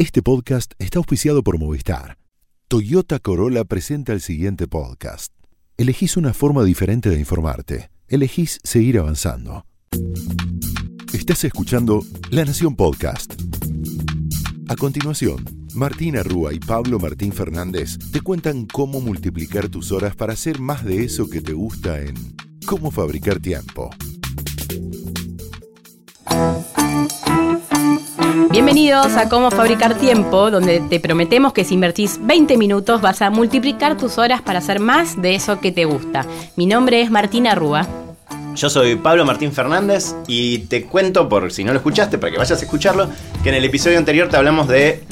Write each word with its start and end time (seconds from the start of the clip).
Este 0.00 0.22
podcast 0.22 0.72
está 0.78 0.98
auspiciado 0.98 1.42
por 1.42 1.58
Movistar. 1.58 2.16
Toyota 2.68 3.18
Corolla 3.18 3.64
presenta 3.64 4.14
el 4.14 4.22
siguiente 4.22 4.66
podcast. 4.66 5.30
Elegís 5.76 6.16
una 6.16 6.32
forma 6.32 6.64
diferente 6.64 7.10
de 7.10 7.20
informarte. 7.20 7.90
Elegís 8.08 8.60
seguir 8.64 8.98
avanzando. 8.98 9.66
Estás 11.12 11.44
escuchando 11.44 12.02
La 12.30 12.46
Nación 12.46 12.76
Podcast. 12.76 13.34
A 14.70 14.76
continuación, 14.76 15.44
Martina 15.74 16.22
Rúa 16.22 16.54
y 16.54 16.60
Pablo 16.60 16.98
Martín 16.98 17.34
Fernández 17.34 17.98
te 18.10 18.22
cuentan 18.22 18.64
cómo 18.64 19.02
multiplicar 19.02 19.68
tus 19.68 19.92
horas 19.92 20.16
para 20.16 20.32
hacer 20.32 20.60
más 20.60 20.82
de 20.82 21.04
eso 21.04 21.28
que 21.28 21.42
te 21.42 21.52
gusta 21.52 22.00
en 22.00 22.14
Cómo 22.64 22.90
fabricar 22.90 23.38
tiempo. 23.38 23.90
Bienvenidos 28.50 29.16
a 29.16 29.28
Cómo 29.28 29.50
Fabricar 29.50 29.98
Tiempo, 29.98 30.52
donde 30.52 30.80
te 30.80 31.00
prometemos 31.00 31.52
que 31.52 31.64
si 31.64 31.74
invertís 31.74 32.18
20 32.22 32.56
minutos 32.56 33.00
vas 33.00 33.22
a 33.22 33.30
multiplicar 33.30 33.96
tus 33.96 34.18
horas 34.18 34.40
para 34.40 34.60
hacer 34.60 34.78
más 34.78 35.20
de 35.20 35.34
eso 35.34 35.60
que 35.60 35.72
te 35.72 35.84
gusta. 35.84 36.24
Mi 36.54 36.66
nombre 36.66 37.00
es 37.00 37.10
Martina 37.10 37.56
Rúa. 37.56 37.88
Yo 38.54 38.70
soy 38.70 38.96
Pablo 38.96 39.24
Martín 39.24 39.52
Fernández 39.52 40.14
y 40.28 40.58
te 40.58 40.84
cuento, 40.84 41.28
por 41.28 41.52
si 41.52 41.64
no 41.64 41.72
lo 41.72 41.78
escuchaste, 41.78 42.18
para 42.18 42.30
que 42.32 42.38
vayas 42.38 42.60
a 42.60 42.64
escucharlo, 42.64 43.08
que 43.42 43.48
en 43.48 43.56
el 43.56 43.64
episodio 43.64 43.98
anterior 43.98 44.28
te 44.28 44.36
hablamos 44.36 44.68
de 44.68 45.02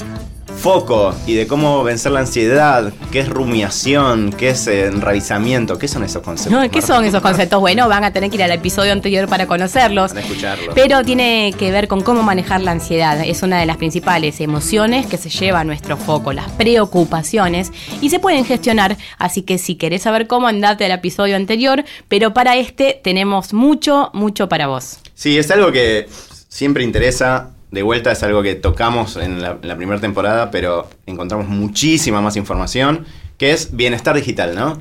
foco 0.59 1.15
y 1.25 1.35
de 1.35 1.47
cómo 1.47 1.83
vencer 1.83 2.11
la 2.11 2.19
ansiedad, 2.19 2.93
qué 3.11 3.21
es 3.21 3.29
rumiación, 3.29 4.31
qué 4.31 4.49
es 4.49 4.67
enraizamiento, 4.67 5.77
qué 5.79 5.87
son 5.87 6.03
esos 6.03 6.21
conceptos. 6.21 6.61
No, 6.61 6.69
¿Qué 6.69 6.81
son 6.81 7.05
esos 7.05 7.21
conceptos? 7.21 7.59
Bueno, 7.59 7.87
van 7.87 8.03
a 8.03 8.11
tener 8.11 8.29
que 8.29 8.35
ir 8.35 8.43
al 8.43 8.51
episodio 8.51 8.91
anterior 8.91 9.27
para 9.27 9.47
conocerlos. 9.47 10.13
Van 10.13 10.17
a 10.17 10.21
escucharlo. 10.21 10.73
Pero 10.75 11.03
tiene 11.03 11.53
que 11.57 11.71
ver 11.71 11.87
con 11.87 12.01
cómo 12.01 12.21
manejar 12.21 12.61
la 12.61 12.71
ansiedad. 12.71 13.19
Es 13.25 13.41
una 13.41 13.59
de 13.59 13.65
las 13.65 13.77
principales 13.77 14.41
emociones 14.41 15.07
que 15.07 15.17
se 15.17 15.29
lleva 15.29 15.61
a 15.61 15.63
nuestro 15.63 15.95
foco, 15.95 16.33
las 16.33 16.51
preocupaciones, 16.51 17.71
y 18.01 18.09
se 18.09 18.19
pueden 18.19 18.43
gestionar. 18.43 18.97
Así 19.17 19.43
que 19.43 19.57
si 19.57 19.75
querés 19.75 20.01
saber 20.01 20.27
cómo, 20.27 20.47
andate 20.47 20.85
al 20.85 20.91
episodio 20.91 21.37
anterior. 21.37 21.85
Pero 22.09 22.33
para 22.33 22.57
este 22.57 22.99
tenemos 23.01 23.53
mucho, 23.53 24.11
mucho 24.13 24.49
para 24.49 24.67
vos. 24.67 24.99
Sí, 25.13 25.37
es 25.37 25.49
algo 25.51 25.71
que 25.71 26.07
siempre 26.49 26.83
interesa 26.83 27.51
de 27.71 27.83
vuelta 27.83 28.11
es 28.11 28.23
algo 28.23 28.41
que 28.41 28.55
tocamos 28.55 29.15
en 29.15 29.41
la, 29.41 29.59
primera 29.59 29.99
temporada, 29.99 30.51
pero 30.51 30.89
encontramos 31.05 31.47
muchísima 31.47 32.21
más 32.21 32.35
información, 32.35 33.05
que 33.37 33.51
es 33.51 33.75
bienestar 33.75 34.15
digital, 34.15 34.55
¿no? 34.55 34.79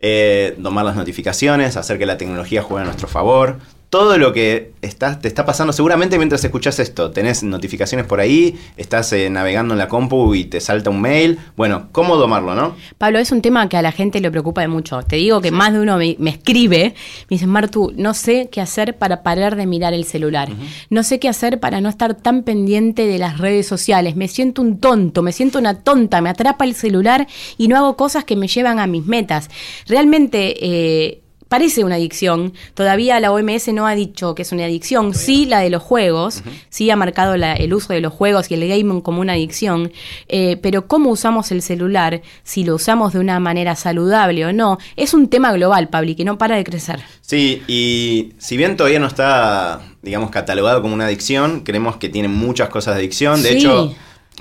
Eh, 0.00 0.54
domar 0.58 0.84
las 0.84 0.96
notificaciones, 0.96 1.76
hacer 1.76 1.98
que 1.98 2.06
la 2.06 2.18
tecnología 2.18 2.62
juegue 2.62 2.82
a 2.82 2.84
nuestro 2.84 3.08
favor, 3.08 3.58
todo 3.90 4.18
lo 4.18 4.32
que 4.32 4.72
está, 4.82 5.18
te 5.20 5.28
está 5.28 5.46
pasando, 5.46 5.72
seguramente 5.72 6.18
mientras 6.18 6.44
escuchas 6.44 6.78
esto, 6.80 7.12
tenés 7.12 7.42
notificaciones 7.42 8.06
por 8.06 8.20
ahí, 8.20 8.58
estás 8.76 9.12
eh, 9.12 9.30
navegando 9.30 9.74
en 9.74 9.78
la 9.78 9.88
compu 9.88 10.34
y 10.34 10.44
te 10.44 10.60
salta 10.60 10.90
un 10.90 11.00
mail. 11.00 11.38
Bueno, 11.56 11.88
¿cómo 11.92 12.16
domarlo, 12.16 12.54
no? 12.54 12.74
Pablo, 12.98 13.18
es 13.18 13.30
un 13.30 13.42
tema 13.42 13.68
que 13.68 13.76
a 13.76 13.82
la 13.82 13.92
gente 13.92 14.20
le 14.20 14.30
preocupa 14.30 14.60
de 14.60 14.68
mucho. 14.68 15.02
Te 15.02 15.16
digo 15.16 15.40
que 15.40 15.52
más 15.52 15.72
de 15.72 15.80
uno 15.80 15.98
me, 15.98 16.16
escribe, 16.26 16.94
me 17.30 17.36
dice, 17.36 17.46
Martu, 17.46 17.92
no 17.96 18.12
sé 18.12 18.48
qué 18.50 18.60
hacer 18.60 18.96
para 18.98 19.22
parar 19.22 19.54
de 19.56 19.66
mirar 19.66 19.94
el 19.94 20.04
celular. 20.04 20.48
No 20.90 21.02
sé 21.02 21.20
qué 21.20 21.28
hacer 21.28 21.60
para 21.60 21.80
no 21.80 21.88
estar 21.88 22.14
tan 22.14 22.42
pendiente 22.42 23.06
de 23.06 23.18
las 23.18 23.38
redes 23.38 23.66
sociales. 23.66 24.16
Me 24.16 24.28
siento 24.28 24.62
un 24.62 24.78
tonto, 24.78 25.22
me 25.22 25.32
siento 25.32 25.58
una 25.58 25.80
tonta, 25.82 26.20
me 26.20 26.30
atrapa 26.30 26.64
el 26.64 26.74
celular 26.74 27.26
y 27.56 27.68
no 27.68 27.76
hago 27.76 27.96
cosas 27.96 28.24
que 28.24 28.36
me 28.36 28.48
llevan 28.48 28.78
a 28.80 28.86
mis 28.86 29.06
metas. 29.06 29.48
Realmente... 29.86 30.56
Eh, 30.60 31.22
parece 31.48 31.84
una 31.84 31.96
adicción. 31.96 32.52
Todavía 32.74 33.20
la 33.20 33.32
OMS 33.32 33.68
no 33.68 33.86
ha 33.86 33.94
dicho 33.94 34.34
que 34.34 34.42
es 34.42 34.52
una 34.52 34.64
adicción. 34.64 35.14
Sí, 35.14 35.46
la 35.46 35.60
de 35.60 35.70
los 35.70 35.82
juegos, 35.82 36.42
sí 36.68 36.90
ha 36.90 36.96
marcado 36.96 37.34
el 37.34 37.74
uso 37.74 37.92
de 37.92 38.00
los 38.00 38.12
juegos 38.12 38.50
y 38.50 38.54
el 38.54 38.68
gaming 38.68 39.00
como 39.00 39.20
una 39.20 39.34
adicción. 39.34 39.92
Eh, 40.28 40.58
pero 40.62 40.86
cómo 40.86 41.10
usamos 41.10 41.52
el 41.52 41.62
celular, 41.62 42.22
si 42.42 42.64
lo 42.64 42.74
usamos 42.74 43.12
de 43.12 43.20
una 43.20 43.40
manera 43.40 43.76
saludable 43.76 44.46
o 44.46 44.52
no, 44.52 44.78
es 44.96 45.14
un 45.14 45.28
tema 45.28 45.52
global, 45.52 45.88
Pablo, 45.88 46.14
que 46.16 46.24
no 46.24 46.38
para 46.38 46.56
de 46.56 46.64
crecer. 46.64 47.00
Sí, 47.20 47.62
y 47.66 48.34
si 48.38 48.56
bien 48.56 48.76
todavía 48.76 48.98
no 48.98 49.06
está, 49.06 49.80
digamos, 50.02 50.30
catalogado 50.30 50.82
como 50.82 50.94
una 50.94 51.06
adicción, 51.06 51.60
creemos 51.60 51.96
que 51.96 52.08
tiene 52.08 52.28
muchas 52.28 52.68
cosas 52.68 52.94
de 52.94 53.00
adicción. 53.00 53.42
De 53.42 53.52
hecho, 53.52 53.94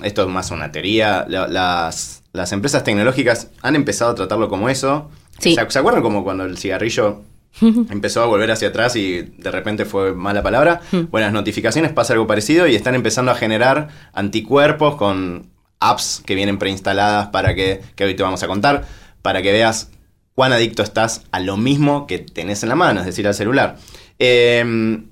esto 0.03 0.23
es 0.23 0.27
más 0.27 0.51
una 0.51 0.71
teoría. 0.71 1.25
Las, 1.27 2.23
las 2.33 2.51
empresas 2.51 2.83
tecnológicas 2.83 3.49
han 3.61 3.75
empezado 3.75 4.11
a 4.11 4.15
tratarlo 4.15 4.49
como 4.49 4.69
eso 4.69 5.09
¿Se, 5.39 5.59
acuerdan 5.59 6.01
como 6.01 6.23
cuando 6.23 6.45
el 6.45 6.57
cigarrillo 6.57 7.23
empezó 7.61 8.23
a 8.23 8.25
volver 8.25 8.51
hacia 8.51 8.69
atrás 8.69 8.95
y 8.95 9.21
de 9.21 9.51
repente 9.51 9.85
fue 9.85 10.13
mala 10.13 10.43
palabra? 10.43 10.81
Bueno, 10.91 11.27
las 11.27 11.33
notificaciones 11.33 11.91
pasa 11.91 12.13
algo 12.13 12.27
parecido 12.27 12.67
y 12.67 12.75
están 12.75 12.95
empezando 12.95 13.31
a 13.31 13.35
generar 13.35 13.89
anticuerpos 14.13 14.95
con 14.95 15.49
apps 15.79 16.21
que 16.25 16.35
vienen 16.35 16.57
preinstaladas 16.57 17.27
para 17.27 17.53
que, 17.55 17.81
que 17.95 18.05
hoy 18.05 18.15
te 18.15 18.23
vamos 18.23 18.43
a 18.43 18.47
contar, 18.47 18.85
para 19.21 19.41
que 19.41 19.51
veas 19.51 19.91
cuán 20.33 20.53
adicto 20.53 20.83
estás 20.83 21.23
a 21.31 21.39
lo 21.39 21.57
mismo 21.57 22.07
que 22.07 22.19
tenés 22.19 22.63
en 22.63 22.69
la 22.69 22.75
mano, 22.75 22.99
es 23.01 23.05
decir, 23.05 23.27
al 23.27 23.33
celular. 23.33 23.77
Em, 24.19 25.07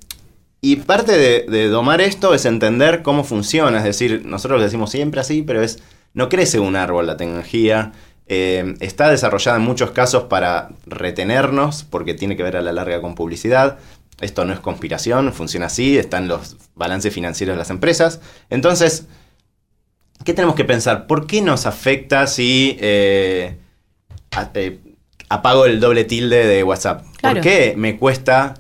y 0.61 0.77
parte 0.77 1.17
de, 1.17 1.45
de, 1.49 1.67
domar 1.67 2.01
esto 2.01 2.33
es 2.33 2.45
entender 2.45 3.03
cómo 3.03 3.23
funciona, 3.23 3.77
es 3.79 3.83
decir, 3.83 4.23
nosotros 4.25 4.59
lo 4.59 4.63
decimos 4.63 4.91
siempre 4.91 5.19
así, 5.19 5.41
pero 5.41 5.61
es, 5.61 5.81
no 6.13 6.29
crece 6.29 6.59
un 6.59 6.75
árbol 6.75 7.07
la 7.07 7.17
tecnología, 7.17 7.91
eh, 8.27 8.75
está 8.79 9.09
desarrollada 9.09 9.57
en 9.57 9.63
muchos 9.63 9.91
casos 9.91 10.23
para 10.23 10.69
retenernos, 10.85 11.83
porque 11.83 12.13
tiene 12.13 12.35
que 12.35 12.43
ver 12.43 12.57
a 12.57 12.61
la 12.61 12.71
larga 12.71 13.01
con 13.01 13.15
publicidad. 13.15 13.77
Esto 14.21 14.45
no 14.45 14.53
es 14.53 14.59
conspiración, 14.59 15.33
funciona 15.33 15.65
así, 15.65 15.97
están 15.97 16.27
los 16.27 16.57
balances 16.75 17.13
financieros 17.13 17.55
de 17.55 17.59
las 17.59 17.69
empresas. 17.69 18.21
Entonces, 18.49 19.07
¿qué 20.23 20.33
tenemos 20.33 20.55
que 20.55 20.65
pensar? 20.65 21.07
¿Por 21.07 21.27
qué 21.27 21.41
nos 21.41 21.65
afecta 21.65 22.27
si 22.27 22.77
eh, 22.79 23.57
eh, 24.53 24.79
apago 25.29 25.65
el 25.65 25.79
doble 25.79 26.05
tilde 26.05 26.47
de 26.47 26.63
WhatsApp? 26.63 27.05
¿Por 27.21 27.41
qué 27.41 27.73
me 27.75 27.97
cuesta 27.97 28.55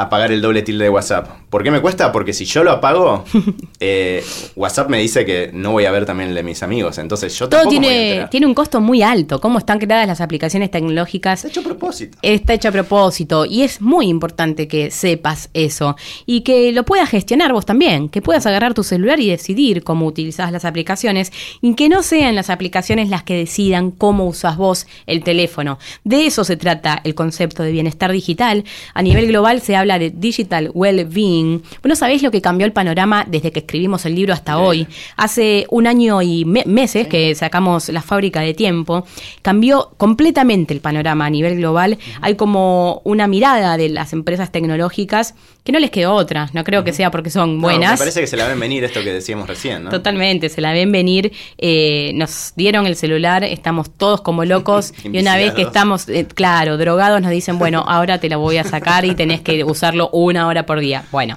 apagar 0.00 0.32
el 0.32 0.40
doble 0.40 0.62
tilde 0.62 0.84
de 0.84 0.90
WhatsApp. 0.90 1.28
¿Por 1.50 1.64
qué 1.64 1.72
me 1.72 1.80
cuesta? 1.80 2.12
Porque 2.12 2.32
si 2.32 2.44
yo 2.44 2.62
lo 2.62 2.70
apago, 2.70 3.24
eh, 3.80 4.24
WhatsApp 4.54 4.88
me 4.88 4.98
dice 4.98 5.24
que 5.24 5.50
no 5.52 5.72
voy 5.72 5.84
a 5.84 5.90
ver 5.90 6.06
también 6.06 6.30
el 6.30 6.36
de 6.36 6.44
mis 6.44 6.62
amigos. 6.62 6.98
Entonces 6.98 7.36
yo 7.36 7.48
Todo 7.48 7.68
tiene, 7.68 8.28
tiene 8.30 8.46
un 8.46 8.54
costo 8.54 8.80
muy 8.80 9.02
alto. 9.02 9.40
¿Cómo 9.40 9.58
están 9.58 9.80
creadas 9.80 10.06
las 10.06 10.20
aplicaciones 10.20 10.70
tecnológicas? 10.70 11.44
Está 11.44 11.48
hecho 11.48 11.60
a 11.60 11.64
propósito. 11.64 12.18
Está 12.22 12.54
hecho 12.54 12.68
a 12.68 12.72
propósito. 12.72 13.44
Y 13.46 13.62
es 13.62 13.80
muy 13.80 14.06
importante 14.06 14.68
que 14.68 14.92
sepas 14.92 15.50
eso. 15.52 15.96
Y 16.24 16.42
que 16.42 16.70
lo 16.70 16.84
puedas 16.84 17.08
gestionar 17.08 17.52
vos 17.52 17.66
también. 17.66 18.08
Que 18.08 18.22
puedas 18.22 18.46
agarrar 18.46 18.72
tu 18.72 18.84
celular 18.84 19.18
y 19.18 19.28
decidir 19.28 19.82
cómo 19.82 20.06
utilizas 20.06 20.52
las 20.52 20.64
aplicaciones. 20.64 21.32
Y 21.60 21.74
que 21.74 21.88
no 21.88 22.04
sean 22.04 22.36
las 22.36 22.48
aplicaciones 22.48 23.08
las 23.08 23.24
que 23.24 23.34
decidan 23.34 23.90
cómo 23.90 24.26
usas 24.26 24.56
vos 24.56 24.86
el 25.06 25.24
teléfono. 25.24 25.80
De 26.04 26.26
eso 26.26 26.44
se 26.44 26.56
trata 26.56 27.00
el 27.02 27.16
concepto 27.16 27.64
de 27.64 27.72
bienestar 27.72 28.12
digital. 28.12 28.64
A 28.94 29.02
nivel 29.02 29.26
global 29.26 29.60
se 29.60 29.74
habla 29.74 29.98
de 29.98 30.10
digital 30.10 30.70
well-being, 30.74 31.39
bueno, 31.82 31.96
sabéis 31.96 32.22
lo 32.22 32.30
que 32.30 32.40
cambió 32.40 32.66
el 32.66 32.72
panorama 32.72 33.24
desde 33.28 33.52
que 33.52 33.60
escribimos 33.60 34.06
el 34.06 34.14
libro 34.14 34.32
hasta 34.32 34.58
hoy. 34.58 34.86
Hace 35.16 35.66
un 35.70 35.86
año 35.86 36.22
y 36.22 36.44
meses 36.44 37.08
que 37.08 37.34
sacamos 37.34 37.88
la 37.88 38.02
fábrica 38.02 38.40
de 38.40 38.54
tiempo, 38.54 39.06
cambió 39.42 39.90
completamente 39.96 40.74
el 40.74 40.80
panorama 40.80 41.26
a 41.26 41.30
nivel 41.30 41.56
global. 41.56 41.98
Hay 42.20 42.34
como 42.36 43.00
una 43.04 43.26
mirada 43.26 43.76
de 43.76 43.88
las 43.88 44.12
empresas 44.12 44.50
tecnológicas 44.52 45.34
que 45.64 45.72
no 45.72 45.78
les 45.78 45.90
quedó 45.90 46.14
otra. 46.14 46.48
No 46.52 46.64
creo 46.64 46.84
que 46.84 46.92
sea 46.92 47.10
porque 47.10 47.30
son 47.30 47.60
buenas. 47.60 47.92
me 47.92 47.98
parece 47.98 48.20
que 48.20 48.26
se 48.26 48.36
la 48.36 48.48
ven 48.48 48.58
venir 48.58 48.84
esto 48.84 49.02
que 49.02 49.12
decíamos 49.12 49.48
recién, 49.48 49.84
¿no? 49.84 49.90
Totalmente, 49.90 50.48
se 50.48 50.60
la 50.60 50.72
ven 50.72 50.90
venir. 50.92 51.32
Eh, 51.58 52.12
nos 52.14 52.52
dieron 52.56 52.86
el 52.86 52.96
celular, 52.96 53.44
estamos 53.44 53.90
todos 53.90 54.20
como 54.20 54.44
locos 54.44 54.92
y 55.04 55.18
una 55.18 55.36
vez 55.36 55.52
que 55.52 55.62
estamos, 55.62 56.08
eh, 56.08 56.26
claro, 56.32 56.76
drogados, 56.76 57.20
nos 57.20 57.30
dicen, 57.30 57.58
bueno, 57.58 57.84
ahora 57.88 58.18
te 58.18 58.28
la 58.28 58.36
voy 58.36 58.56
a 58.56 58.64
sacar 58.64 59.04
y 59.04 59.14
tenés 59.14 59.40
que 59.40 59.64
usarlo 59.64 60.08
una 60.12 60.46
hora 60.46 60.66
por 60.66 60.80
día. 60.80 61.04
Bueno, 61.10 61.29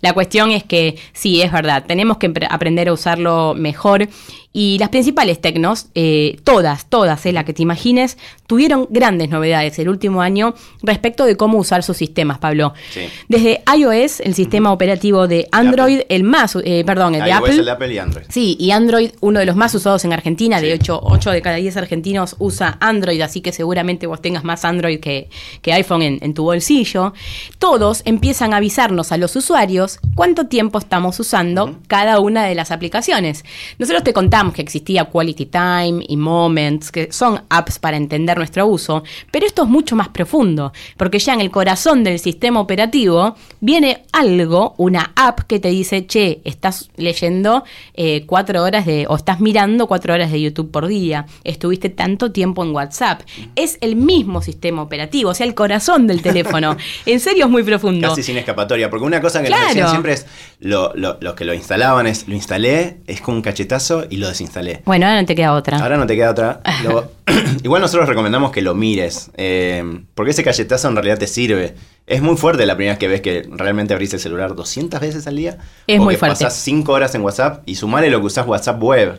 la 0.00 0.12
cuestión 0.12 0.50
es 0.50 0.64
que 0.64 0.96
sí, 1.12 1.42
es 1.42 1.52
verdad, 1.52 1.84
tenemos 1.86 2.18
que 2.18 2.32
aprender 2.48 2.88
a 2.88 2.92
usarlo 2.92 3.54
mejor 3.54 4.08
y 4.56 4.78
las 4.78 4.90
principales 4.90 5.40
tecnos, 5.40 5.88
eh, 5.96 6.38
todas, 6.44 6.86
todas, 6.86 7.26
eh, 7.26 7.32
la 7.32 7.44
que 7.44 7.52
te 7.52 7.62
imagines, 7.62 8.16
tuvieron 8.46 8.86
grandes 8.88 9.28
novedades 9.28 9.80
el 9.80 9.88
último 9.88 10.22
año 10.22 10.54
respecto 10.80 11.24
de 11.24 11.36
cómo 11.36 11.58
usar 11.58 11.82
sus 11.82 11.96
sistemas, 11.96 12.38
Pablo. 12.38 12.72
Desde 13.28 13.64
iOS, 13.76 14.20
el 14.20 14.34
sistema 14.36 14.72
operativo 14.72 15.26
de 15.26 15.48
Android, 15.50 16.02
el 16.08 16.22
más, 16.22 16.56
eh, 16.62 16.84
perdón, 16.86 17.16
el 17.16 17.24
de 17.24 17.32
Apple. 17.32 17.56
El 17.56 17.64
de 17.64 17.70
Apple 17.72 17.94
y 17.94 17.98
Android. 17.98 18.26
Sí, 18.28 18.56
y 18.60 18.70
Android, 18.70 19.10
uno 19.20 19.40
de 19.40 19.46
los 19.46 19.56
más 19.56 19.74
usados 19.74 20.04
en 20.04 20.12
Argentina. 20.12 20.60
De 20.60 20.72
hecho, 20.72 21.00
8 21.02 21.32
de 21.32 21.42
cada 21.42 21.56
10 21.56 21.76
argentinos 21.76 22.36
usa 22.38 22.78
Android, 22.80 23.20
así 23.22 23.40
que 23.40 23.50
seguramente 23.50 24.06
vos 24.06 24.22
tengas 24.22 24.44
más 24.44 24.64
Android 24.64 25.00
que, 25.00 25.30
que 25.62 25.72
iPhone 25.72 26.02
en, 26.02 26.34
tu 26.34 26.44
bolsillo. 26.44 27.12
Todos 27.58 28.02
empiezan 28.04 28.54
a 28.54 28.58
avisarnos 28.58 29.10
a 29.10 29.16
los 29.16 29.34
usuarios 29.34 29.98
cuánto 30.14 30.46
tiempo 30.46 30.78
estamos 30.78 31.18
usando 31.18 31.80
cada 31.88 32.20
una 32.20 32.44
de 32.44 32.54
las 32.54 32.70
aplicaciones. 32.70 33.44
Nosotros 33.80 34.04
te 34.04 34.12
contamos 34.12 34.43
que 34.52 34.62
existía 34.62 35.06
Quality 35.06 35.46
Time 35.46 36.04
y 36.08 36.16
Moments, 36.16 36.90
que 36.90 37.12
son 37.12 37.42
apps 37.48 37.78
para 37.78 37.96
entender 37.96 38.36
nuestro 38.36 38.66
uso, 38.66 39.02
pero 39.30 39.46
esto 39.46 39.62
es 39.62 39.68
mucho 39.68 39.96
más 39.96 40.08
profundo, 40.08 40.72
porque 40.96 41.18
ya 41.18 41.34
en 41.34 41.40
el 41.40 41.50
corazón 41.50 42.04
del 42.04 42.18
sistema 42.18 42.60
operativo 42.60 43.36
viene 43.60 44.04
algo, 44.12 44.74
una 44.78 45.12
app 45.16 45.40
que 45.40 45.58
te 45.58 45.68
dice, 45.68 46.06
che, 46.06 46.40
estás 46.44 46.90
leyendo 46.96 47.64
eh, 47.94 48.24
cuatro 48.26 48.62
horas 48.62 48.86
de, 48.86 49.06
o 49.08 49.16
estás 49.16 49.40
mirando 49.40 49.86
cuatro 49.86 50.14
horas 50.14 50.30
de 50.30 50.40
YouTube 50.40 50.70
por 50.70 50.86
día, 50.86 51.26
estuviste 51.44 51.88
tanto 51.88 52.32
tiempo 52.32 52.64
en 52.64 52.70
WhatsApp. 52.70 53.22
Es 53.56 53.78
el 53.80 53.96
mismo 53.96 54.42
sistema 54.42 54.82
operativo, 54.82 55.30
o 55.30 55.34
sea, 55.34 55.46
el 55.46 55.54
corazón 55.54 56.06
del 56.06 56.22
teléfono. 56.22 56.76
en 57.06 57.20
serio 57.20 57.46
es 57.46 57.50
muy 57.50 57.62
profundo. 57.62 58.08
Casi 58.08 58.22
sin 58.22 58.36
escapatoria, 58.36 58.90
porque 58.90 59.04
una 59.04 59.20
cosa 59.20 59.42
que 59.42 59.50
nos 59.50 59.60
decían 59.68 59.90
siempre 59.90 60.14
es, 60.14 60.26
lo, 60.60 60.92
los 60.94 61.34
que 61.34 61.44
lo 61.44 61.54
instalaban 61.54 62.06
es, 62.06 62.28
lo 62.28 62.34
instalé, 62.34 62.98
es 63.06 63.20
como 63.20 63.36
un 63.36 63.42
cachetazo 63.42 64.04
y 64.08 64.16
lo 64.16 64.28
desinstalé. 64.34 64.82
Bueno, 64.84 65.06
ahora 65.06 65.20
no 65.20 65.26
te 65.26 65.34
queda 65.34 65.52
otra. 65.54 65.78
Ahora 65.78 65.96
no 65.96 66.06
te 66.06 66.14
queda 66.14 66.30
otra. 66.30 66.60
igual 67.62 67.80
nosotros 67.80 68.08
recomendamos 68.08 68.52
que 68.52 68.62
lo 68.62 68.74
mires, 68.74 69.30
eh, 69.36 69.82
porque 70.14 70.32
ese 70.32 70.44
cachetazo 70.44 70.88
en 70.88 70.96
realidad 70.96 71.18
te 71.18 71.26
sirve. 71.26 71.74
Es 72.06 72.20
muy 72.20 72.36
fuerte 72.36 72.66
la 72.66 72.76
primera 72.76 72.92
vez 72.92 72.98
que 72.98 73.08
ves 73.08 73.20
que 73.22 73.48
realmente 73.50 73.94
abrís 73.94 74.12
el 74.12 74.20
celular 74.20 74.54
200 74.54 75.00
veces 75.00 75.26
al 75.26 75.36
día. 75.36 75.58
Es 75.86 76.00
o 76.00 76.02
muy 76.02 76.14
que 76.14 76.18
fuerte. 76.18 76.44
pasás 76.44 76.60
5 76.60 76.92
horas 76.92 77.14
en 77.14 77.22
WhatsApp 77.22 77.62
y 77.66 77.76
sumale 77.76 78.10
lo 78.10 78.20
que 78.20 78.26
usás 78.26 78.46
WhatsApp 78.46 78.82
web. 78.82 79.18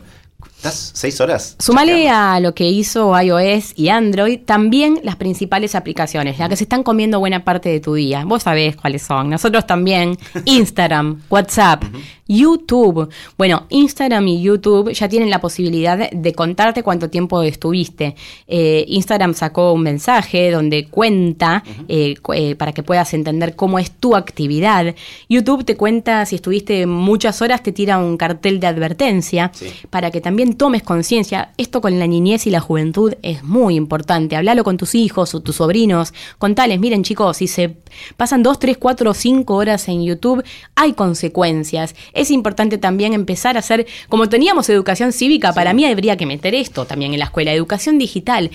¿Estás 0.56 0.90
6 0.94 1.20
horas? 1.20 1.56
Sumale 1.58 2.08
a 2.08 2.40
lo 2.40 2.54
que 2.54 2.68
hizo 2.68 3.18
iOS 3.20 3.72
y 3.76 3.88
Android 3.90 4.40
también 4.44 5.00
las 5.04 5.16
principales 5.16 5.74
aplicaciones, 5.74 6.38
las 6.38 6.48
que 6.48 6.56
se 6.56 6.64
están 6.64 6.82
comiendo 6.82 7.18
buena 7.20 7.44
parte 7.44 7.68
de 7.68 7.78
tu 7.78 7.94
día. 7.94 8.24
Vos 8.24 8.44
sabés 8.44 8.74
cuáles 8.76 9.02
son. 9.02 9.30
Nosotros 9.30 9.66
también. 9.66 10.16
Instagram, 10.44 11.22
WhatsApp, 11.28 11.84
YouTube. 12.26 13.08
Bueno, 13.38 13.66
Instagram 13.68 14.26
y 14.28 14.42
YouTube 14.42 14.92
ya 14.92 15.08
tienen 15.08 15.30
la 15.30 15.40
posibilidad 15.40 16.10
de 16.10 16.32
contarte 16.32 16.82
cuánto 16.82 17.10
tiempo 17.10 17.42
estuviste. 17.42 18.16
Eh, 18.48 18.84
Instagram 18.88 19.34
sacó 19.34 19.72
un 19.72 19.82
mensaje 19.82 20.50
donde 20.50 20.86
cuenta 20.88 21.62
eh, 21.88 22.14
eh, 22.34 22.54
para 22.56 22.72
que 22.72 22.82
puedas 22.82 23.12
entender 23.14 23.54
cómo 23.54 23.78
es 23.78 23.90
tu 23.92 24.16
actividad. 24.16 24.94
YouTube 25.28 25.64
te 25.64 25.76
cuenta 25.76 26.24
si 26.26 26.36
estuviste 26.36 26.86
muchas 26.86 27.40
horas, 27.42 27.62
te 27.62 27.72
tira 27.72 27.98
un 27.98 28.16
cartel 28.16 28.58
de 28.58 28.66
advertencia 28.66 29.52
Sí. 29.54 29.70
para 29.90 30.10
que 30.10 30.20
también 30.20 30.45
tomes 30.54 30.82
conciencia. 30.82 31.52
Esto 31.56 31.80
con 31.80 31.98
la 31.98 32.06
niñez 32.06 32.46
y 32.46 32.50
la 32.50 32.60
juventud 32.60 33.14
es 33.22 33.42
muy 33.42 33.74
importante. 33.74 34.36
Hablalo 34.36 34.64
con 34.64 34.76
tus 34.76 34.94
hijos 34.94 35.34
o 35.34 35.40
tus 35.40 35.56
sobrinos. 35.56 36.14
Contales, 36.38 36.78
miren 36.80 37.02
chicos, 37.02 37.38
si 37.38 37.46
se 37.46 37.76
pasan 38.16 38.42
dos, 38.42 38.58
tres, 38.58 38.78
cuatro 38.78 39.10
o 39.10 39.14
cinco 39.14 39.54
horas 39.54 39.88
en 39.88 40.04
YouTube, 40.04 40.44
hay 40.74 40.92
consecuencias. 40.92 41.94
Es 42.12 42.30
importante 42.30 42.78
también 42.78 43.12
empezar 43.12 43.56
a 43.56 43.60
hacer, 43.60 43.86
como 44.08 44.28
teníamos 44.28 44.68
educación 44.68 45.12
cívica, 45.12 45.52
para 45.52 45.72
mí 45.74 45.84
habría 45.84 46.16
que 46.16 46.26
meter 46.26 46.54
esto 46.54 46.84
también 46.84 47.12
en 47.12 47.18
la 47.18 47.26
escuela, 47.26 47.52
educación 47.52 47.98
digital. 47.98 48.50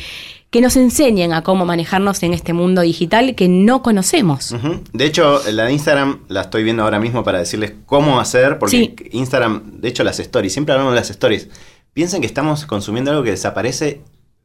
Que 0.51 0.59
nos 0.61 0.75
enseñen 0.75 1.31
a 1.33 1.43
cómo 1.43 1.65
manejarnos 1.65 2.21
en 2.23 2.33
este 2.33 2.51
mundo 2.51 2.81
digital 2.81 3.35
que 3.35 3.47
no 3.47 3.81
conocemos. 3.81 4.53
De 4.91 5.05
hecho, 5.05 5.41
la 5.49 5.63
de 5.65 5.71
Instagram 5.73 6.19
la 6.27 6.41
estoy 6.41 6.63
viendo 6.63 6.83
ahora 6.83 6.99
mismo 6.99 7.23
para 7.23 7.39
decirles 7.39 7.73
cómo 7.85 8.19
hacer, 8.19 8.59
porque 8.59 8.75
Sí. 8.77 8.95
Instagram, 9.11 9.79
de 9.79 9.87
hecho 9.87 10.03
las 10.03 10.19
stories, 10.19 10.51
siempre 10.51 10.73
hablamos 10.73 10.93
de 10.93 10.99
las 10.99 11.09
stories. 11.09 11.47
Piensen 11.93 12.19
que 12.21 12.27
estamos 12.27 12.65
consumiendo 12.65 13.11
algo 13.11 13.23
que 13.23 13.31
desaparece, 13.31 14.01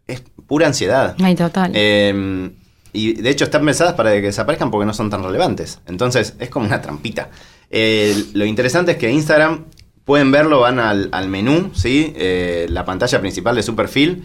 es 0.06 0.23
pura 0.47 0.69
ansiedad. 0.69 1.17
Ay, 1.20 1.35
total. 1.35 1.73
Eh, 1.75 2.50
y 2.93 3.14
de 3.14 3.29
hecho 3.29 3.44
están 3.44 3.64
pensadas 3.64 3.94
para 3.94 4.12
que 4.12 4.23
desaparezcan 4.23 4.70
porque 4.70 4.87
no 4.87 4.94
son 4.94 5.11
tan 5.11 5.25
relevantes. 5.25 5.81
Entonces 5.87 6.35
es 6.38 6.49
como 6.50 6.67
una 6.67 6.81
trampita. 6.82 7.31
Eh, 7.69 8.26
lo 8.32 8.44
interesante 8.47 8.93
es 8.93 8.97
que 8.97 9.11
Instagram, 9.11 9.64
pueden 10.05 10.31
verlo, 10.31 10.61
van 10.61 10.79
al, 10.79 11.08
al 11.11 11.29
menú, 11.29 11.73
¿sí? 11.75 12.12
Eh, 12.14 12.67
la 12.70 12.85
pantalla 12.85 13.20
principal 13.20 13.56
de 13.56 13.64
su 13.64 13.75
perfil. 13.75 14.23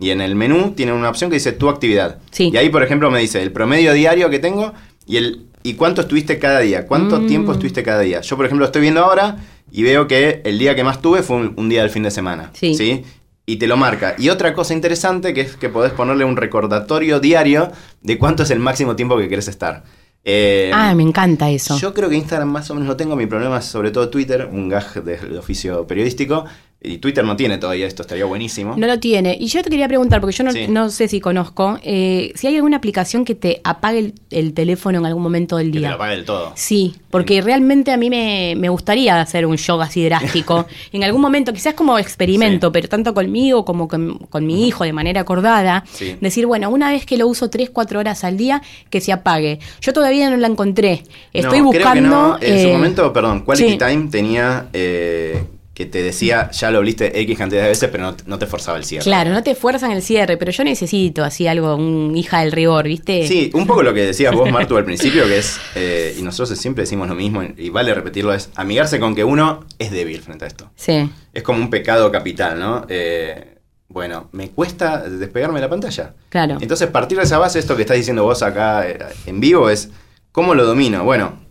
Y 0.00 0.10
en 0.10 0.20
el 0.20 0.34
menú 0.34 0.72
tienen 0.72 0.94
una 0.94 1.08
opción 1.10 1.30
que 1.30 1.34
dice 1.36 1.52
tu 1.52 1.68
actividad. 1.68 2.18
Sí. 2.30 2.50
Y 2.52 2.56
ahí, 2.56 2.68
por 2.68 2.82
ejemplo, 2.82 3.10
me 3.10 3.20
dice 3.20 3.42
el 3.42 3.52
promedio 3.52 3.92
diario 3.92 4.30
que 4.30 4.38
tengo 4.38 4.72
y 5.06 5.16
el 5.16 5.46
y 5.66 5.74
cuánto 5.74 6.02
estuviste 6.02 6.38
cada 6.38 6.60
día. 6.60 6.86
¿Cuánto 6.86 7.20
Mm. 7.20 7.26
tiempo 7.26 7.52
estuviste 7.52 7.82
cada 7.82 8.00
día? 8.00 8.20
Yo, 8.20 8.36
por 8.36 8.44
ejemplo, 8.44 8.66
estoy 8.66 8.82
viendo 8.82 9.02
ahora 9.02 9.36
y 9.72 9.82
veo 9.82 10.06
que 10.06 10.42
el 10.44 10.58
día 10.58 10.74
que 10.74 10.84
más 10.84 11.00
tuve 11.00 11.22
fue 11.22 11.36
un, 11.36 11.54
un 11.56 11.68
día 11.70 11.80
del 11.80 11.90
fin 11.90 12.02
de 12.02 12.10
semana. 12.10 12.50
Sí. 12.52 12.74
¿sí? 12.74 13.02
Y 13.46 13.56
te 13.56 13.66
lo 13.66 13.76
marca. 13.78 14.14
Y 14.18 14.28
otra 14.28 14.52
cosa 14.52 14.74
interesante 14.74 15.32
que 15.32 15.40
es 15.40 15.56
que 15.56 15.68
podés 15.70 15.92
ponerle 15.92 16.24
un 16.26 16.36
recordatorio 16.36 17.18
diario 17.18 17.72
de 18.02 18.18
cuánto 18.18 18.42
es 18.42 18.50
el 18.50 18.58
máximo 18.58 18.94
tiempo 18.94 19.16
que 19.16 19.28
querés 19.28 19.48
estar. 19.48 19.84
Eh, 20.26 20.70
ah, 20.72 20.94
me 20.94 21.02
encanta 21.02 21.50
eso. 21.50 21.78
yo 21.78 21.92
creo 21.92 22.08
que 22.08 22.16
Instagram 22.16 22.50
más 22.50 22.70
o 22.70 22.74
menos 22.74 22.88
lo 22.88 22.96
tengo. 22.96 23.14
Mi 23.16 23.26
problema 23.26 23.58
es 23.58 23.64
sobre 23.66 23.90
todo 23.90 24.08
Twitter, 24.08 24.48
un 24.50 24.68
gag 24.70 25.02
del 25.04 25.36
oficio 25.38 25.86
periodístico. 25.86 26.44
Y 26.86 26.98
Twitter 26.98 27.24
no 27.24 27.34
tiene 27.34 27.56
todavía 27.56 27.86
esto, 27.86 28.02
estaría 28.02 28.26
buenísimo. 28.26 28.74
No 28.76 28.86
lo 28.86 29.00
tiene. 29.00 29.36
Y 29.40 29.46
yo 29.46 29.62
te 29.62 29.70
quería 29.70 29.88
preguntar, 29.88 30.20
porque 30.20 30.36
yo 30.36 30.44
no, 30.44 30.52
Sí. 30.52 30.66
no 30.68 30.90
sé 30.90 31.08
si 31.08 31.18
conozco, 31.18 31.78
eh, 31.82 32.30
si 32.34 32.46
hay 32.46 32.56
alguna 32.56 32.76
aplicación 32.76 33.24
que 33.24 33.34
te 33.34 33.62
apague 33.64 33.98
el, 34.00 34.14
el 34.30 34.52
teléfono 34.52 34.98
en 34.98 35.06
algún 35.06 35.22
momento 35.22 35.56
del 35.56 35.68
que 35.68 35.72
te 35.72 35.78
día. 35.78 35.90
lo 35.92 35.96
pague 35.98 36.16
del 36.16 36.26
todo. 36.26 36.52
Sí, 36.56 36.94
porque 37.10 37.40
realmente 37.40 37.90
a 37.90 37.96
mí 37.96 38.10
me, 38.10 38.54
me 38.58 38.68
gustaría 38.68 39.18
hacer 39.18 39.46
un 39.46 39.56
yoga 39.56 39.86
así 39.86 40.04
drástico. 40.04 40.66
en 40.92 41.04
algún 41.04 41.22
momento, 41.22 41.54
quizás 41.54 41.72
como 41.72 41.98
experimento, 41.98 42.66
Sí. 42.68 42.72
pero 42.74 42.88
tanto 42.88 43.14
conmigo 43.14 43.64
como 43.64 43.88
con, 43.88 44.18
con 44.28 44.44
mi 44.46 44.68
hijo 44.68 44.84
de 44.84 44.92
manera 44.92 45.22
acordada. 45.22 45.84
Sí. 45.90 46.16
Decir, 46.20 46.44
bueno, 46.44 46.68
una 46.68 46.90
vez 46.90 47.06
que 47.06 47.16
lo 47.16 47.26
uso 47.28 47.48
3, 47.48 47.70
4 47.70 47.98
horas 48.00 48.24
al 48.24 48.36
día, 48.36 48.60
que 48.90 49.00
se 49.00 49.10
apague. 49.10 49.58
Yo 49.80 49.94
todavía 49.94 50.28
no 50.28 50.36
la 50.36 50.48
encontré. 50.48 51.02
Estoy 51.32 51.60
No, 51.62 51.70
creo 51.70 51.72
que 51.72 51.78
buscando. 51.78 52.08
no. 52.10 52.38
En 52.42 52.60
su 52.60 52.68
eh, 52.68 52.72
momento, 52.74 53.10
perdón, 53.10 53.40
Quality. 53.42 53.78
Time 53.78 54.08
tenía 54.10 54.68
eh, 54.74 55.44
que 55.74 55.86
te 55.86 56.02
decía, 56.02 56.50
ya 56.52 56.70
lo 56.70 56.80
viste 56.80 57.20
X 57.20 57.36
cantidad 57.36 57.62
de 57.62 57.68
veces, 57.68 57.90
pero 57.90 58.04
no, 58.04 58.16
no 58.26 58.38
te 58.38 58.46
forzaba 58.46 58.78
el 58.78 58.84
cierre. 58.84 59.02
Claro, 59.02 59.32
no 59.32 59.42
te 59.42 59.56
fuerzan 59.56 59.90
el 59.90 60.02
cierre, 60.02 60.36
pero 60.36 60.52
yo 60.52 60.62
necesito 60.62 61.24
así 61.24 61.48
algo, 61.48 61.74
un 61.74 62.16
hija 62.16 62.40
del 62.40 62.52
rigor, 62.52 62.86
¿viste? 62.86 63.26
Sí, 63.26 63.50
un 63.54 63.66
poco 63.66 63.82
lo 63.82 63.92
que 63.92 64.06
decías 64.06 64.32
vos, 64.32 64.48
Martu, 64.50 64.76
al 64.76 64.84
principio, 64.84 65.26
que 65.26 65.38
es, 65.38 65.58
eh, 65.74 66.14
y 66.16 66.22
nosotros 66.22 66.56
siempre 66.56 66.84
decimos 66.84 67.08
lo 67.08 67.16
mismo, 67.16 67.42
y 67.42 67.70
vale 67.70 67.92
repetirlo, 67.92 68.32
es 68.32 68.50
amigarse 68.54 69.00
con 69.00 69.16
que 69.16 69.24
uno 69.24 69.64
es 69.80 69.90
débil 69.90 70.22
frente 70.22 70.44
a 70.44 70.48
esto. 70.48 70.70
Sí. 70.76 71.10
Es 71.32 71.42
como 71.42 71.58
un 71.58 71.70
pecado 71.70 72.12
capital, 72.12 72.58
¿no? 72.60 72.86
Eh, 72.88 73.58
bueno, 73.88 74.28
me 74.30 74.50
cuesta 74.50 75.08
despegarme 75.08 75.56
de 75.56 75.66
la 75.66 75.70
pantalla. 75.70 76.14
Claro. 76.28 76.58
Entonces, 76.60 76.88
partir 76.88 77.18
de 77.18 77.24
esa 77.24 77.38
base, 77.38 77.58
esto 77.58 77.74
que 77.74 77.82
estás 77.82 77.96
diciendo 77.96 78.22
vos 78.22 78.42
acá 78.44 78.88
eh, 78.88 78.98
en 79.26 79.40
vivo 79.40 79.68
es, 79.68 79.90
¿cómo 80.30 80.54
lo 80.54 80.64
domino? 80.64 81.02
Bueno, 81.02 81.43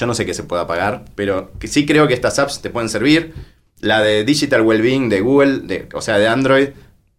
yo 0.00 0.06
no 0.06 0.14
sé 0.14 0.24
qué 0.24 0.32
se 0.34 0.42
pueda 0.44 0.66
pagar, 0.66 1.04
pero 1.14 1.50
sí 1.62 1.84
creo 1.84 2.08
que 2.08 2.14
estas 2.14 2.38
apps 2.38 2.62
te 2.62 2.70
pueden 2.70 2.88
servir. 2.88 3.34
La 3.80 4.02
de 4.02 4.24
Digital 4.24 4.62
Wellbeing 4.62 5.08
de 5.10 5.20
Google, 5.20 5.58
de- 5.60 5.88
o 5.94 6.00
sea, 6.00 6.18
de 6.18 6.26
Android, 6.26 6.68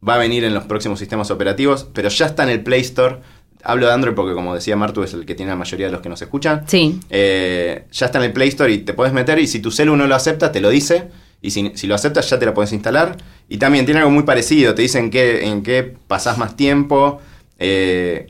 va 0.08 0.16
a 0.16 0.18
venir 0.18 0.44
en 0.44 0.54
los 0.56 0.64
próximos 0.64 0.98
sistemas 1.00 1.30
operativos, 1.32 1.88
pero 1.94 2.10
ya 2.10 2.26
está 2.26 2.44
en 2.44 2.50
el 2.50 2.62
Play 2.64 2.82
Store. 2.82 3.18
Hablo 3.64 3.86
de 3.86 3.94
Android 3.94 4.16
porque, 4.16 4.34
como 4.34 4.56
decía 4.56 4.76
Martu, 4.76 5.04
es 5.04 5.14
el 5.14 5.26
que 5.26 5.36
tiene 5.36 5.52
la 5.52 5.56
mayoría 5.56 5.86
de 5.86 5.92
los 5.92 6.02
que 6.02 6.10
nos 6.10 6.20
escuchan. 6.22 6.64
Sí. 6.68 7.00
Eh, 7.12 7.86
ya 7.92 8.08
está 8.08 8.18
en 8.18 8.26
el 8.26 8.34
Play 8.34 8.50
Store 8.50 8.72
y 8.74 8.80
te 8.80 8.94
puedes 8.94 9.14
meter 9.14 9.38
y 9.38 9.46
si 9.46 9.60
tu 9.60 9.70
celu 9.72 9.96
no 9.96 10.08
lo 10.08 10.16
acepta, 10.16 10.52
te 10.52 10.60
lo 10.62 10.70
dice. 10.72 11.10
Y 11.44 11.52
si, 11.52 11.72
si 11.76 11.86
lo 11.88 11.94
aceptas, 11.96 12.30
ya 12.30 12.38
te 12.40 12.46
la 12.46 12.54
puedes 12.54 12.74
instalar. 12.74 13.18
Y 13.50 13.58
también 13.58 13.86
tiene 13.86 14.00
algo 14.00 14.12
muy 14.12 14.24
parecido. 14.24 14.74
Te 14.76 14.82
dicen 14.84 15.10
que, 15.12 15.46
en 15.46 15.62
qué 15.64 15.96
pasás 16.08 16.38
más 16.38 16.56
tiempo. 16.56 17.20
eh, 17.60 18.28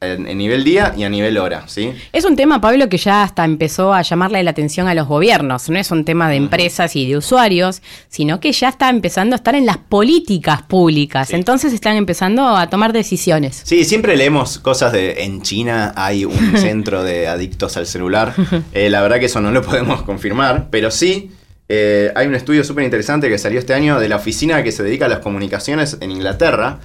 en, 0.00 0.36
nivel 0.36 0.64
día 0.64 0.94
y 0.96 1.04
a 1.04 1.08
nivel 1.08 1.38
hora, 1.38 1.64
¿sí? 1.66 1.92
Es 2.12 2.24
un 2.24 2.36
tema, 2.36 2.60
Pablo, 2.60 2.88
que 2.88 2.98
ya 2.98 3.22
hasta 3.22 3.44
empezó 3.44 3.94
a 3.94 4.02
llamarle 4.02 4.42
la 4.42 4.50
atención 4.50 4.88
a 4.88 4.94
los 4.94 5.06
gobiernos. 5.06 5.68
No 5.70 5.78
es 5.78 5.90
un 5.90 6.04
tema 6.04 6.28
de 6.28 6.36
empresas 6.36 6.96
y 6.96 7.06
de 7.06 7.16
usuarios, 7.16 7.82
sino 8.08 8.40
que 8.40 8.52
ya 8.52 8.68
está 8.68 8.90
empezando 8.90 9.34
a 9.34 9.38
estar 9.38 9.54
en 9.54 9.66
las 9.66 9.78
políticas 9.78 10.62
públicas. 10.62 11.28
Sí. 11.28 11.36
Entonces 11.36 11.72
están 11.72 11.96
empezando 11.96 12.48
a 12.56 12.68
tomar 12.68 12.92
decisiones. 12.92 13.62
Sí, 13.64 13.84
siempre 13.84 14.16
leemos 14.16 14.58
cosas 14.58 14.92
de 14.92 15.24
en 15.24 15.42
China 15.42 15.92
hay 15.96 16.24
un 16.24 16.56
centro 16.56 17.02
de 17.02 17.28
adictos 17.28 17.76
al 17.76 17.86
celular. 17.86 18.34
Eh, 18.72 18.88
la 18.88 19.02
verdad 19.02 19.18
que 19.20 19.26
eso 19.26 19.40
no 19.40 19.50
lo 19.50 19.62
podemos 19.62 20.02
confirmar, 20.02 20.68
pero 20.70 20.90
sí 20.90 21.30
eh, 21.68 22.12
hay 22.14 22.26
un 22.26 22.34
estudio 22.34 22.62
súper 22.64 22.84
interesante 22.84 23.28
que 23.28 23.38
salió 23.38 23.58
este 23.58 23.72
año 23.72 23.98
de 23.98 24.08
la 24.08 24.16
oficina 24.16 24.62
que 24.62 24.72
se 24.72 24.82
dedica 24.82 25.06
a 25.06 25.08
las 25.08 25.20
comunicaciones 25.20 25.96
en 26.00 26.10
Inglaterra, 26.10 26.80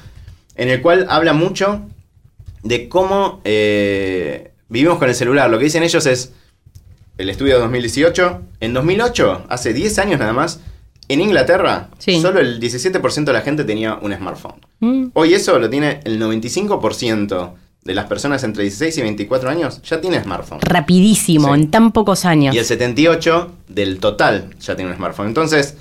en 0.55 0.69
el 0.69 0.81
cual 0.81 1.05
habla 1.09 1.33
mucho 1.33 1.81
de 2.63 2.89
cómo 2.89 3.41
eh, 3.43 4.51
vivimos 4.67 4.97
con 4.99 5.09
el 5.09 5.15
celular. 5.15 5.49
Lo 5.49 5.57
que 5.57 5.65
dicen 5.65 5.83
ellos 5.83 6.05
es, 6.05 6.33
el 7.17 7.29
estudio 7.29 7.55
de 7.55 7.61
2018, 7.61 8.41
en 8.61 8.73
2008, 8.73 9.45
hace 9.49 9.73
10 9.73 9.99
años 9.99 10.19
nada 10.19 10.33
más, 10.33 10.61
en 11.07 11.21
Inglaterra, 11.21 11.89
Sí. 11.97 12.21
solo 12.21 12.39
el 12.39 12.59
17% 12.59 13.31
de 13.31 13.33
la 13.33 13.41
gente 13.41 13.63
tenía 13.63 13.95
un 13.95 14.13
smartphone. 14.15 14.61
Mm. 14.79 15.05
Hoy 15.13 15.33
eso 15.33 15.57
lo 15.59 15.69
tiene 15.69 15.99
el 16.03 16.19
95% 16.19 17.55
de 17.83 17.93
las 17.95 18.05
personas 18.05 18.43
entre 18.43 18.63
16 18.63 18.97
y 18.97 19.01
24 19.01 19.49
años 19.49 19.81
ya 19.83 19.99
tiene 20.01 20.21
smartphone. 20.21 20.59
Rapidísimo, 20.61 21.53
Sí. 21.55 21.61
en 21.61 21.71
tan 21.71 21.91
pocos 21.91 22.25
años. 22.25 22.53
Y 22.53 22.59
el 22.59 22.65
78 22.65 23.51
del 23.69 23.99
total 23.99 24.53
ya 24.59 24.75
tiene 24.75 24.91
un 24.91 24.97
smartphone. 24.97 25.27
Entonces, 25.27 25.75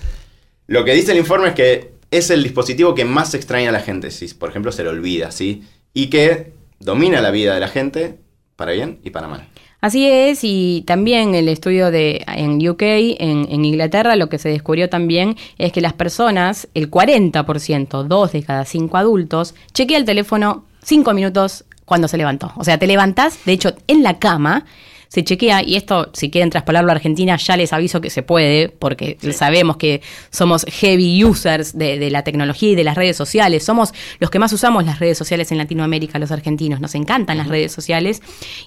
lo 0.66 0.84
que 0.84 0.94
dice 0.94 1.12
el 1.12 1.18
informe 1.18 1.48
es 1.48 1.54
que 1.54 1.92
es 2.10 2.30
el 2.30 2.42
dispositivo 2.42 2.94
que 2.94 3.04
más 3.04 3.34
extraña 3.34 3.68
a 3.68 3.72
la 3.72 3.80
gente, 3.80 4.10
si 4.10 4.28
por 4.28 4.48
ejemplo 4.48 4.72
se 4.72 4.82
le 4.84 4.88
olvida, 4.88 5.30
¿sí? 5.30 5.64
Y 5.92 6.06
que 6.06 6.52
domina 6.78 7.20
la 7.20 7.30
vida 7.30 7.54
de 7.54 7.60
la 7.60 7.68
gente 7.68 8.18
para 8.56 8.72
bien 8.72 8.98
y 9.02 9.10
para 9.10 9.28
mal. 9.28 9.48
Así 9.80 10.08
es, 10.08 10.40
y 10.42 10.82
también 10.88 11.36
el 11.36 11.48
estudio 11.48 11.92
de 11.92 12.24
en 12.26 12.68
UK, 12.68 12.82
en, 12.82 13.64
Inglaterra, 13.64 14.16
lo 14.16 14.28
que 14.28 14.38
se 14.38 14.48
descubrió 14.48 14.88
también 14.88 15.36
es 15.56 15.70
que 15.70 15.80
las 15.80 15.92
personas, 15.92 16.66
el 16.74 16.90
40%, 16.90 18.02
dos 18.02 18.32
de 18.32 18.42
cada 18.42 18.64
cinco 18.64 18.96
adultos, 18.96 19.54
chequea 19.74 19.98
el 19.98 20.04
teléfono 20.04 20.64
cinco 20.82 21.14
minutos 21.14 21.64
cuando 21.84 22.08
se 22.08 22.16
levantó. 22.16 22.52
O 22.56 22.64
sea, 22.64 22.78
te 22.78 22.88
levantás, 22.88 23.44
de 23.44 23.52
hecho, 23.52 23.72
en 23.86 24.02
la 24.02 24.18
cama, 24.18 24.66
se 25.08 25.24
chequea, 25.24 25.62
y 25.62 25.76
esto, 25.76 26.10
si 26.12 26.30
quieren 26.30 26.50
traspolarlo 26.50 26.90
a 26.90 26.94
Argentina, 26.94 27.36
ya 27.36 27.56
les 27.56 27.72
aviso 27.72 28.00
que 28.00 28.10
se 28.10 28.22
puede, 28.22 28.68
porque 28.68 29.16
sabemos 29.32 29.78
que 29.78 30.02
somos 30.30 30.66
heavy 30.68 31.24
users 31.24 31.76
de, 31.76 32.10
la 32.10 32.22
tecnología 32.22 32.70
y 32.70 32.74
de 32.74 32.84
las 32.84 32.96
redes 32.96 33.16
sociales. 33.16 33.64
Somos 33.64 33.92
los 34.20 34.30
que 34.30 34.38
más 34.38 34.52
usamos 34.52 34.84
las 34.84 34.98
redes 34.98 35.16
sociales 35.16 35.50
en 35.50 35.58
Latinoamérica, 35.58 36.18
los 36.18 36.30
argentinos. 36.30 36.80
Nos 36.80 36.94
encantan 36.94 37.38
las 37.38 37.48
redes 37.48 37.72
sociales. 37.72 38.22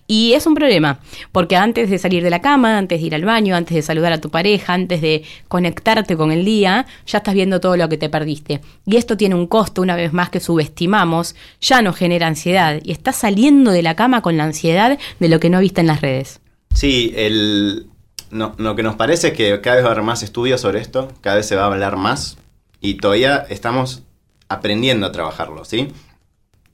Y 0.07 0.33
es 0.33 0.47
un 0.47 0.55
problema, 0.55 0.99
porque 1.31 1.55
antes 1.55 1.89
de 1.89 1.99
salir 1.99 2.23
de 2.23 2.31
la 2.31 2.41
cama, 2.41 2.77
antes 2.77 2.99
de 2.99 3.07
ir 3.07 3.15
al 3.15 3.23
baño, 3.23 3.55
antes 3.55 3.75
de 3.75 3.81
saludar 3.83 4.11
a 4.11 4.19
tu 4.19 4.29
pareja, 4.31 4.73
antes 4.73 5.01
de 5.01 5.23
conectarte 5.47 6.17
con 6.17 6.31
el 6.31 6.43
día, 6.43 6.87
ya 7.05 7.19
estás 7.19 7.35
viendo 7.35 7.59
todo 7.59 7.77
lo 7.77 7.87
que 7.87 7.97
te 7.97 8.09
perdiste. 8.09 8.61
Y 8.85 8.97
esto 8.97 9.15
tiene 9.15 9.35
un 9.35 9.45
costo, 9.45 9.81
una 9.81 9.95
vez 9.95 10.11
más, 10.11 10.31
que 10.31 10.39
subestimamos, 10.39 11.35
ya 11.61 11.83
nos 11.83 11.95
genera 11.95 12.25
ansiedad. 12.25 12.79
Y 12.83 12.91
estás 12.91 13.15
saliendo 13.17 13.71
de 13.71 13.83
la 13.83 13.95
cama 13.95 14.21
con 14.21 14.37
la 14.37 14.45
ansiedad 14.45 14.97
de 15.19 15.29
lo 15.29 15.39
que 15.39 15.49
no 15.51 15.59
viste 15.59 15.81
en 15.81 15.87
las 15.87 16.01
redes. 16.01 16.40
Sí, 16.73 17.13
el, 17.15 17.87
no, 18.31 18.55
lo 18.57 18.75
que 18.75 18.83
nos 18.83 18.95
parece 18.95 19.29
es 19.29 19.33
que 19.33 19.61
cada 19.61 19.75
vez 19.75 19.85
va 19.85 19.89
a 19.89 19.91
haber 19.91 20.03
más 20.03 20.23
estudios 20.23 20.61
sobre 20.61 20.79
esto, 20.79 21.09
cada 21.21 21.37
vez 21.37 21.47
se 21.47 21.55
va 21.55 21.63
a 21.63 21.65
hablar 21.67 21.97
más 21.97 22.37
y 22.79 22.95
todavía 22.95 23.45
estamos 23.49 24.03
aprendiendo 24.49 25.05
a 25.05 25.11
trabajarlo, 25.11 25.65
¿sí? 25.65 25.89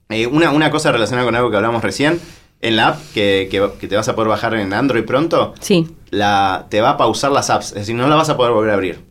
Eh, 0.08 0.26
una, 0.26 0.50
una, 0.52 0.70
cosa 0.70 0.90
relacionada 0.90 1.26
con 1.26 1.34
algo 1.34 1.50
que 1.50 1.56
hablamos 1.56 1.82
recién, 1.82 2.20
en 2.60 2.76
la 2.76 2.88
app 2.88 3.00
que, 3.12 3.48
que, 3.50 3.88
te 3.88 3.96
vas 3.96 4.08
a 4.08 4.14
poder 4.14 4.28
bajar 4.28 4.54
en 4.54 4.72
Android 4.72 5.04
pronto, 5.04 5.54
sí. 5.60 5.86
la, 6.10 6.66
te 6.70 6.80
va 6.80 6.90
a 6.90 6.96
pausar 6.96 7.30
las 7.30 7.50
apps, 7.50 7.68
es 7.68 7.74
decir, 7.74 7.94
no 7.94 8.08
la 8.08 8.16
vas 8.16 8.30
a 8.30 8.36
poder 8.36 8.52
volver 8.52 8.70
a 8.70 8.74
abrir. 8.74 9.04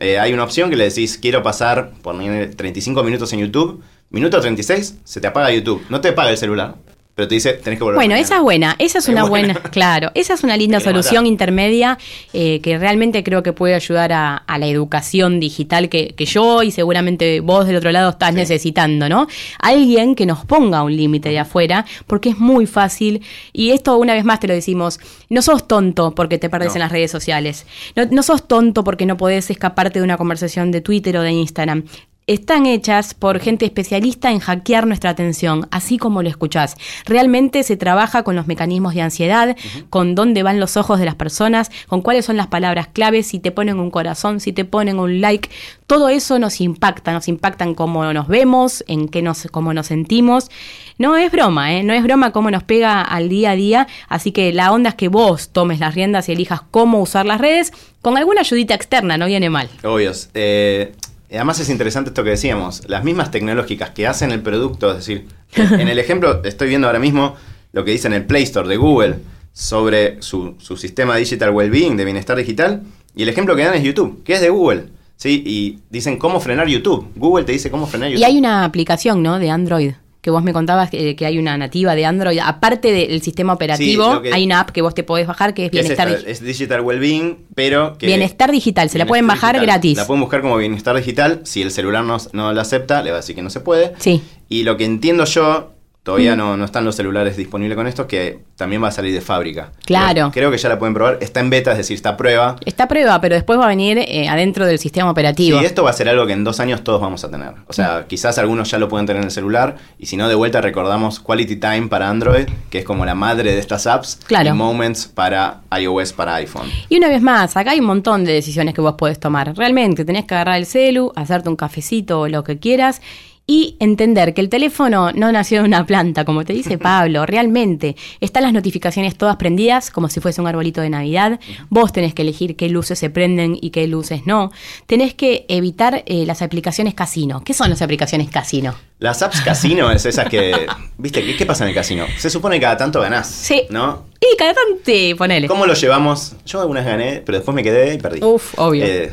Eh, 0.00 0.18
hay 0.18 0.32
una 0.32 0.44
opción 0.44 0.70
que 0.70 0.76
le 0.76 0.84
decís, 0.84 1.18
quiero 1.18 1.42
pasar 1.42 1.92
por 2.02 2.16
35 2.16 3.02
minutos 3.02 3.32
en 3.32 3.40
YouTube, 3.40 3.82
minuto 4.10 4.40
36, 4.40 4.98
se 5.02 5.20
te 5.20 5.26
apaga 5.26 5.50
YouTube, 5.50 5.82
no 5.88 6.00
te 6.00 6.08
apaga 6.08 6.30
el 6.30 6.36
celular. 6.36 6.74
Pero 7.14 7.28
te 7.28 7.36
dice, 7.36 7.52
tenés 7.52 7.78
que 7.78 7.84
volver. 7.84 7.96
Bueno, 7.96 8.16
esa 8.16 8.36
es 8.36 8.42
buena, 8.42 8.74
esa 8.80 8.98
es, 8.98 9.08
una 9.08 9.22
buena. 9.22 9.54
claro, 9.70 10.10
esa 10.14 10.34
es 10.34 10.42
una 10.42 10.56
linda 10.56 10.80
solución 10.80 11.26
intermedia 11.26 11.96
eh, 12.32 12.60
que 12.60 12.76
realmente 12.76 13.22
creo 13.22 13.44
que 13.44 13.52
puede 13.52 13.74
ayudar 13.74 14.12
a, 14.12 14.42
la 14.58 14.66
educación 14.66 15.38
digital 15.38 15.88
que, 15.88 16.14
yo 16.24 16.62
y 16.62 16.72
seguramente 16.72 17.40
vos 17.40 17.66
del 17.66 17.76
otro 17.76 17.92
lado 17.92 18.10
estás 18.10 18.34
necesitando, 18.34 19.08
¿no? 19.08 19.28
Alguien 19.60 20.16
que 20.16 20.26
nos 20.26 20.44
ponga 20.44 20.82
un 20.82 20.96
límite 20.96 21.28
de 21.28 21.38
afuera, 21.38 21.84
porque 22.06 22.30
es 22.30 22.38
muy 22.38 22.66
fácil, 22.66 23.22
y 23.52 23.70
esto 23.70 23.96
una 23.96 24.14
vez 24.14 24.24
más 24.24 24.40
te 24.40 24.48
lo 24.48 24.54
decimos, 24.54 24.98
no 25.28 25.42
sos 25.42 25.68
tonto 25.68 26.14
porque 26.14 26.38
te 26.38 26.48
perdés 26.48 26.74
en 26.74 26.80
las 26.80 26.90
redes 26.90 27.10
sociales, 27.10 27.66
no, 27.94 28.06
no 28.06 28.22
sos 28.24 28.48
tonto 28.48 28.82
porque 28.82 29.06
no 29.06 29.16
podés 29.16 29.50
escaparte 29.50 30.00
de 30.00 30.04
una 30.04 30.16
conversación 30.16 30.72
de 30.72 30.80
Twitter 30.80 31.16
o 31.16 31.22
de 31.22 31.30
Instagram 31.30 31.84
están 32.26 32.64
hechas 32.64 33.12
por 33.12 33.38
gente 33.38 33.66
especialista 33.66 34.30
en 34.30 34.38
hackear 34.38 34.86
nuestra 34.86 35.10
atención, 35.10 35.68
así 35.70 35.98
como 35.98 36.22
lo 36.22 36.28
escuchás. 36.28 36.76
Realmente 37.04 37.62
se 37.62 37.76
trabaja 37.76 38.22
con 38.22 38.34
los 38.34 38.46
mecanismos 38.46 38.94
de 38.94 39.02
ansiedad, 39.02 39.56
con 39.90 40.14
dónde 40.14 40.42
van 40.42 40.58
los 40.58 40.76
ojos 40.76 40.98
de 40.98 41.04
las 41.04 41.16
personas, 41.16 41.70
con 41.86 42.00
cuáles 42.00 42.24
son 42.24 42.36
las 42.36 42.46
palabras 42.46 42.88
claves, 42.88 43.26
si 43.26 43.40
te 43.40 43.50
ponen 43.50 43.78
un 43.78 43.90
corazón, 43.90 44.40
si 44.40 44.52
te 44.52 44.64
ponen 44.64 44.98
un 44.98 45.20
like. 45.20 45.50
Todo 45.86 46.08
eso 46.08 46.38
nos 46.38 46.60
impacta, 46.60 47.12
nos 47.12 47.28
impacta 47.28 47.64
en 47.64 47.74
cómo 47.74 48.10
nos 48.12 48.28
vemos, 48.28 48.84
en 48.88 49.08
qué 49.08 49.20
nos, 49.20 49.46
cómo 49.50 49.74
nos 49.74 49.88
sentimos. 49.88 50.50
No 50.96 51.16
es 51.16 51.30
broma, 51.30 51.74
¿eh? 51.74 51.82
no 51.82 51.92
es 51.92 52.02
broma 52.02 52.30
cómo 52.30 52.50
nos 52.50 52.62
pega 52.62 53.02
al 53.02 53.28
día 53.28 53.50
a 53.50 53.56
día, 53.56 53.86
así 54.08 54.32
que 54.32 54.52
la 54.52 54.72
onda 54.72 54.90
es 54.90 54.94
que 54.94 55.08
vos 55.08 55.50
tomes 55.50 55.80
las 55.80 55.94
riendas 55.94 56.28
y 56.28 56.32
elijas 56.32 56.62
cómo 56.70 57.02
usar 57.02 57.26
las 57.26 57.40
redes, 57.40 57.72
con 58.00 58.16
alguna 58.16 58.40
ayudita 58.40 58.74
externa, 58.74 59.18
no 59.18 59.26
viene 59.26 59.50
mal. 59.50 59.68
Obvios. 59.82 60.30
Eh, 60.34 60.92
además 61.36 61.60
es 61.60 61.68
interesante 61.68 62.10
esto 62.10 62.24
que 62.24 62.30
decíamos, 62.30 62.82
las 62.88 63.04
mismas 63.04 63.30
tecnológicas 63.30 63.90
que 63.90 64.06
hacen 64.06 64.30
el 64.30 64.40
producto, 64.40 64.90
es 64.90 64.98
decir, 64.98 65.26
en 65.54 65.88
el 65.88 65.98
ejemplo 65.98 66.42
estoy 66.44 66.68
viendo 66.68 66.86
ahora 66.86 66.98
mismo 66.98 67.36
lo 67.72 67.84
que 67.84 67.90
dice 67.90 68.06
en 68.06 68.14
el 68.14 68.24
Play 68.24 68.44
Store 68.44 68.68
de 68.68 68.76
Google 68.76 69.18
sobre 69.52 70.20
su, 70.22 70.54
su 70.58 70.76
sistema 70.76 71.16
Digital 71.16 71.50
Wellbeing 71.50 71.96
de 71.96 72.04
bienestar 72.04 72.36
digital, 72.36 72.82
y 73.14 73.22
el 73.22 73.28
ejemplo 73.28 73.54
que 73.54 73.64
dan 73.64 73.74
es 73.74 73.82
YouTube, 73.82 74.22
que 74.24 74.34
es 74.34 74.40
de 74.40 74.50
Google. 74.50 74.86
¿sí? 75.16 75.42
Y 75.46 75.78
dicen 75.90 76.18
cómo 76.18 76.40
frenar 76.40 76.66
YouTube. 76.66 77.12
Google 77.14 77.44
te 77.44 77.52
dice 77.52 77.70
cómo 77.70 77.86
frenar 77.86 78.10
YouTube. 78.10 78.20
Y 78.20 78.24
hay 78.24 78.38
una 78.38 78.64
aplicación, 78.64 79.22
¿no? 79.22 79.38
De 79.38 79.50
Android 79.50 79.92
que 80.24 80.30
vos 80.30 80.42
me 80.42 80.54
contabas 80.54 80.88
que, 80.88 81.14
hay 81.20 81.36
una 81.36 81.58
nativa 81.58 81.94
de 81.94 82.06
Android, 82.06 82.38
aparte 82.42 82.92
del 82.92 83.20
sistema 83.20 83.52
operativo, 83.52 84.22
hay 84.32 84.46
una 84.46 84.60
app 84.60 84.70
que 84.70 84.80
vos 84.80 84.94
te 84.94 85.02
podés 85.02 85.26
bajar 85.26 85.52
que 85.52 85.66
es 85.66 85.70
Bienestar 85.70 86.08
Digital. 86.08 86.30
Es, 86.30 86.42
Digital 86.42 86.80
Wellbeing, 86.80 87.44
pero 87.54 87.98
que... 87.98 88.06
Bienestar 88.06 88.50
Digital, 88.50 88.88
se 88.88 88.96
la 88.96 89.04
pueden 89.04 89.26
bajar 89.26 89.60
gratis. 89.60 89.98
La 89.98 90.06
pueden 90.06 90.22
buscar 90.22 90.40
como 90.40 90.56
Bienestar 90.56 90.96
Digital, 90.96 91.42
si 91.44 91.60
el 91.60 91.70
celular 91.70 92.04
no, 92.04 92.16
no 92.32 92.54
la 92.54 92.62
acepta, 92.62 93.02
le 93.02 93.10
va 93.10 93.18
a 93.18 93.20
decir 93.20 93.36
que 93.36 93.42
no 93.42 93.50
se 93.50 93.60
puede. 93.60 93.92
Sí. 93.98 94.22
Y 94.48 94.62
lo 94.62 94.78
que 94.78 94.86
entiendo 94.86 95.26
yo 95.26 95.73
Todavía 96.04 96.36
no, 96.36 96.54
no, 96.58 96.66
están 96.66 96.84
los 96.84 96.96
celulares 96.96 97.34
disponibles 97.34 97.76
con 97.76 97.86
esto, 97.86 98.06
que 98.06 98.40
también 98.56 98.84
va 98.84 98.88
a 98.88 98.90
salir 98.90 99.14
de 99.14 99.22
fábrica. 99.22 99.72
Claro. 99.86 100.30
Creo, 100.34 100.50
que 100.50 100.58
ya 100.58 100.68
la 100.68 100.78
pueden 100.78 100.92
probar. 100.92 101.16
Está 101.22 101.40
en 101.40 101.48
beta, 101.48 101.72
es 101.72 101.78
decir, 101.78 101.94
está 101.94 102.10
a 102.10 102.16
prueba. 102.18 102.56
Está 102.66 102.84
a 102.84 102.88
prueba, 102.88 103.18
pero 103.22 103.34
después 103.34 103.58
va 103.58 103.64
a 103.64 103.68
venir 103.68 103.96
eh, 103.96 104.28
adentro 104.28 104.66
del 104.66 104.78
sistema 104.78 105.10
operativo. 105.10 105.62
Y 105.62 105.64
esto 105.64 105.82
va 105.82 105.88
a 105.88 105.92
ser 105.94 106.10
algo 106.10 106.26
que 106.26 106.34
en 106.34 106.44
dos 106.44 106.60
años 106.60 106.84
todos 106.84 107.00
vamos 107.00 107.24
a 107.24 107.30
tener. 107.30 107.54
O 107.68 107.72
sea, 107.72 108.00
mm. 108.00 108.08
quizás 108.08 108.36
algunos 108.36 108.70
ya 108.70 108.78
lo 108.78 108.90
pueden 108.90 109.06
tener 109.06 109.22
en 109.22 109.28
el 109.28 109.30
celular. 109.30 109.76
Y 109.98 110.04
si 110.04 110.18
no, 110.18 110.28
de 110.28 110.34
vuelta 110.34 110.60
recordamos 110.60 111.20
Quality 111.20 111.56
Time 111.56 111.86
para 111.88 112.10
Android, 112.10 112.48
que 112.68 112.80
es 112.80 112.84
como 112.84 113.06
la 113.06 113.14
madre 113.14 113.52
de 113.52 113.58
estas 113.58 113.86
apps. 113.86 114.20
Claro. 114.26 114.50
Y 114.50 114.52
Moments 114.52 115.06
para 115.06 115.62
iOS, 115.74 116.12
para 116.12 116.34
iPhone. 116.34 116.68
Y 116.90 116.98
una 116.98 117.08
vez 117.08 117.22
más, 117.22 117.56
acá 117.56 117.70
hay 117.70 117.80
un 117.80 117.86
montón 117.86 118.26
de 118.26 118.34
decisiones 118.34 118.74
que 118.74 118.82
vos 118.82 118.96
podés 118.98 119.18
tomar. 119.18 119.56
Realmente, 119.56 120.04
tenés 120.04 120.26
que 120.26 120.34
agarrar 120.34 120.58
el 120.58 120.66
celu, 120.66 121.12
hacerte 121.16 121.48
un 121.48 121.56
cafecito 121.56 122.20
o 122.20 122.28
lo 122.28 122.44
que 122.44 122.58
quieras 122.58 123.00
y 123.46 123.76
entender 123.78 124.32
que 124.32 124.40
el 124.40 124.48
teléfono 124.48 125.12
no 125.12 125.30
nació 125.30 125.60
de 125.60 125.68
una 125.68 125.84
planta, 125.84 126.24
como 126.24 126.44
te 126.44 126.52
dice 126.52 126.78
Pablo, 126.78 127.26
realmente 127.26 127.96
están 128.20 128.42
las 128.44 128.52
notificaciones 128.52 129.16
todas 129.16 129.36
prendidas 129.36 129.90
como 129.90 130.08
si 130.08 130.20
fuese 130.20 130.40
un 130.40 130.46
arbolito 130.46 130.80
de 130.80 130.90
Navidad, 130.90 131.38
vos 131.68 131.92
tenés 131.92 132.14
que 132.14 132.22
elegir 132.22 132.56
qué 132.56 132.68
luces 132.68 132.98
se 132.98 133.10
prenden 133.10 133.56
y 133.60 133.70
qué 133.70 133.86
luces 133.86 134.22
no, 134.26 134.50
tenés 134.86 135.14
que 135.14 135.44
evitar 135.48 136.02
eh, 136.06 136.24
las 136.26 136.42
aplicaciones 136.42 136.94
casino. 136.94 137.42
¿Qué 137.44 137.54
son 137.54 137.70
las 137.70 137.82
aplicaciones 137.82 138.30
casino? 138.30 138.74
Las 138.98 139.22
apps 139.22 139.40
casino 139.42 139.90
es 139.90 140.06
esas 140.06 140.28
que, 140.28 140.66
viste, 140.96 141.36
¿qué, 141.36 141.46
pasa 141.46 141.64
en 141.64 141.70
el 141.70 141.74
casino? 141.74 142.06
Se 142.16 142.30
supone 142.30 142.56
que 142.56 142.62
cada 142.62 142.76
tanto 142.76 143.00
ganás, 143.00 143.28
sí. 143.28 143.64
¿no? 143.70 144.04
Y 144.20 144.36
cada 144.36 144.54
tanto, 144.54 145.16
ponele. 145.18 145.48
¿Cómo 145.48 145.66
lo 145.66 145.74
llevamos? 145.74 146.36
Yo 146.46 146.60
algunas 146.60 146.86
gané, 146.86 147.22
pero 147.24 147.38
después 147.38 147.54
me 147.54 147.62
quedé 147.62 147.94
y 147.94 147.98
perdí. 147.98 148.24
Uf, 148.24 148.58
obvio. 148.58 148.84
Eh, 148.84 149.12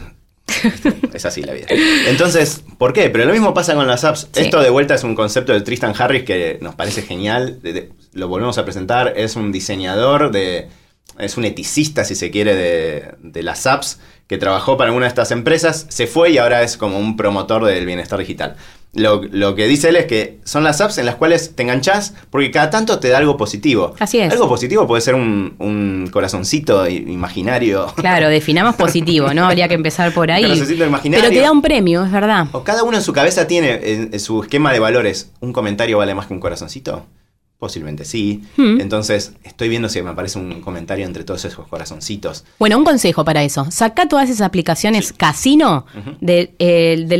es 1.13 1.25
así 1.25 1.41
la 1.43 1.53
vida. 1.53 1.67
Entonces, 2.07 2.63
¿por 2.77 2.93
qué? 2.93 3.09
Pero 3.09 3.25
lo 3.25 3.33
mismo 3.33 3.53
pasa 3.53 3.75
con 3.75 3.87
las 3.87 4.03
apps. 4.03 4.29
Esto 4.35 4.61
de 4.61 4.69
vuelta 4.69 4.95
es 4.95 5.03
un 5.03 5.15
concepto 5.15 5.53
de 5.53 5.61
Tristan 5.61 5.93
Harris 5.97 6.23
que 6.23 6.57
nos 6.61 6.75
parece 6.75 7.01
genial. 7.01 7.59
lo 8.13 8.27
volvemos 8.27 8.57
a 8.57 8.65
presentar. 8.65 9.13
Es 9.15 9.35
un 9.35 9.51
diseñador 9.51 10.31
de. 10.31 10.69
Es 11.19 11.37
un 11.37 11.45
eticista, 11.45 12.05
si 12.05 12.15
se 12.15 12.31
quiere, 12.31 12.55
de, 12.55 13.15
de 13.21 13.43
las 13.43 13.67
apps 13.67 13.99
que 14.27 14.37
trabajó 14.37 14.77
para 14.77 14.93
una 14.93 15.05
de 15.05 15.09
estas 15.09 15.31
empresas. 15.31 15.85
Se 15.89 16.07
fue 16.07 16.31
y 16.31 16.37
ahora 16.37 16.63
es 16.63 16.77
como 16.77 16.97
un 16.97 17.17
promotor 17.17 17.65
del 17.65 17.85
bienestar 17.85 18.17
digital. 18.17 18.55
Lo, 18.93 19.55
que 19.55 19.67
dice 19.67 19.89
él 19.89 19.95
es 19.95 20.05
que 20.05 20.39
son 20.43 20.65
las 20.65 20.81
apps 20.81 20.97
en 20.97 21.05
las 21.05 21.15
cuales 21.15 21.55
te 21.55 21.63
enganchas 21.63 22.13
porque 22.29 22.51
cada 22.51 22.69
tanto 22.69 22.99
te 22.99 23.07
da 23.07 23.19
algo 23.19 23.37
positivo. 23.37 23.95
Así 23.99 24.19
es. 24.19 24.33
Algo 24.33 24.49
positivo 24.49 24.85
puede 24.85 25.01
ser 25.01 25.15
un, 25.15 26.09
corazoncito 26.11 26.87
imaginario. 26.89 27.87
Claro, 27.95 28.27
definamos 28.29 28.75
positivo, 28.75 29.33
¿no? 29.33 29.45
Habría 29.45 29.69
que 29.69 29.75
empezar 29.75 30.13
por 30.13 30.29
ahí. 30.29 30.43
Corazoncito 30.43 30.85
imaginario. 30.85 31.23
Pero 31.23 31.33
te 31.33 31.41
da 31.41 31.51
un 31.51 31.61
premio, 31.61 32.03
es 32.03 32.11
verdad. 32.11 32.47
O 32.51 32.63
cada 32.63 32.83
uno 32.83 32.97
en 32.97 33.03
su 33.03 33.13
cabeza 33.13 33.47
tiene 33.47 33.79
en 33.83 34.19
su 34.19 34.43
esquema 34.43 34.73
de 34.73 34.79
valores. 34.79 35.31
¿Un 35.39 35.53
comentario 35.53 35.97
vale 35.97 36.13
más 36.13 36.27
que 36.27 36.33
un 36.33 36.39
corazoncito? 36.39 37.05
Posiblemente 37.61 38.05
sí. 38.05 38.41
Hmm. 38.57 38.81
Entonces, 38.81 39.33
estoy 39.43 39.69
viendo 39.69 39.87
si 39.87 40.01
me 40.01 40.09
aparece 40.09 40.39
un 40.39 40.61
comentario 40.61 41.05
entre 41.05 41.23
todos 41.23 41.45
esos 41.45 41.67
corazoncitos. 41.67 42.43
Bueno, 42.57 42.75
un 42.75 42.83
consejo 42.83 43.23
para 43.23 43.43
eso. 43.43 43.69
Saca 43.69 44.09
todas 44.09 44.31
esas 44.31 44.41
aplicaciones 44.41 45.13
casino 45.13 45.85
del 46.21 46.49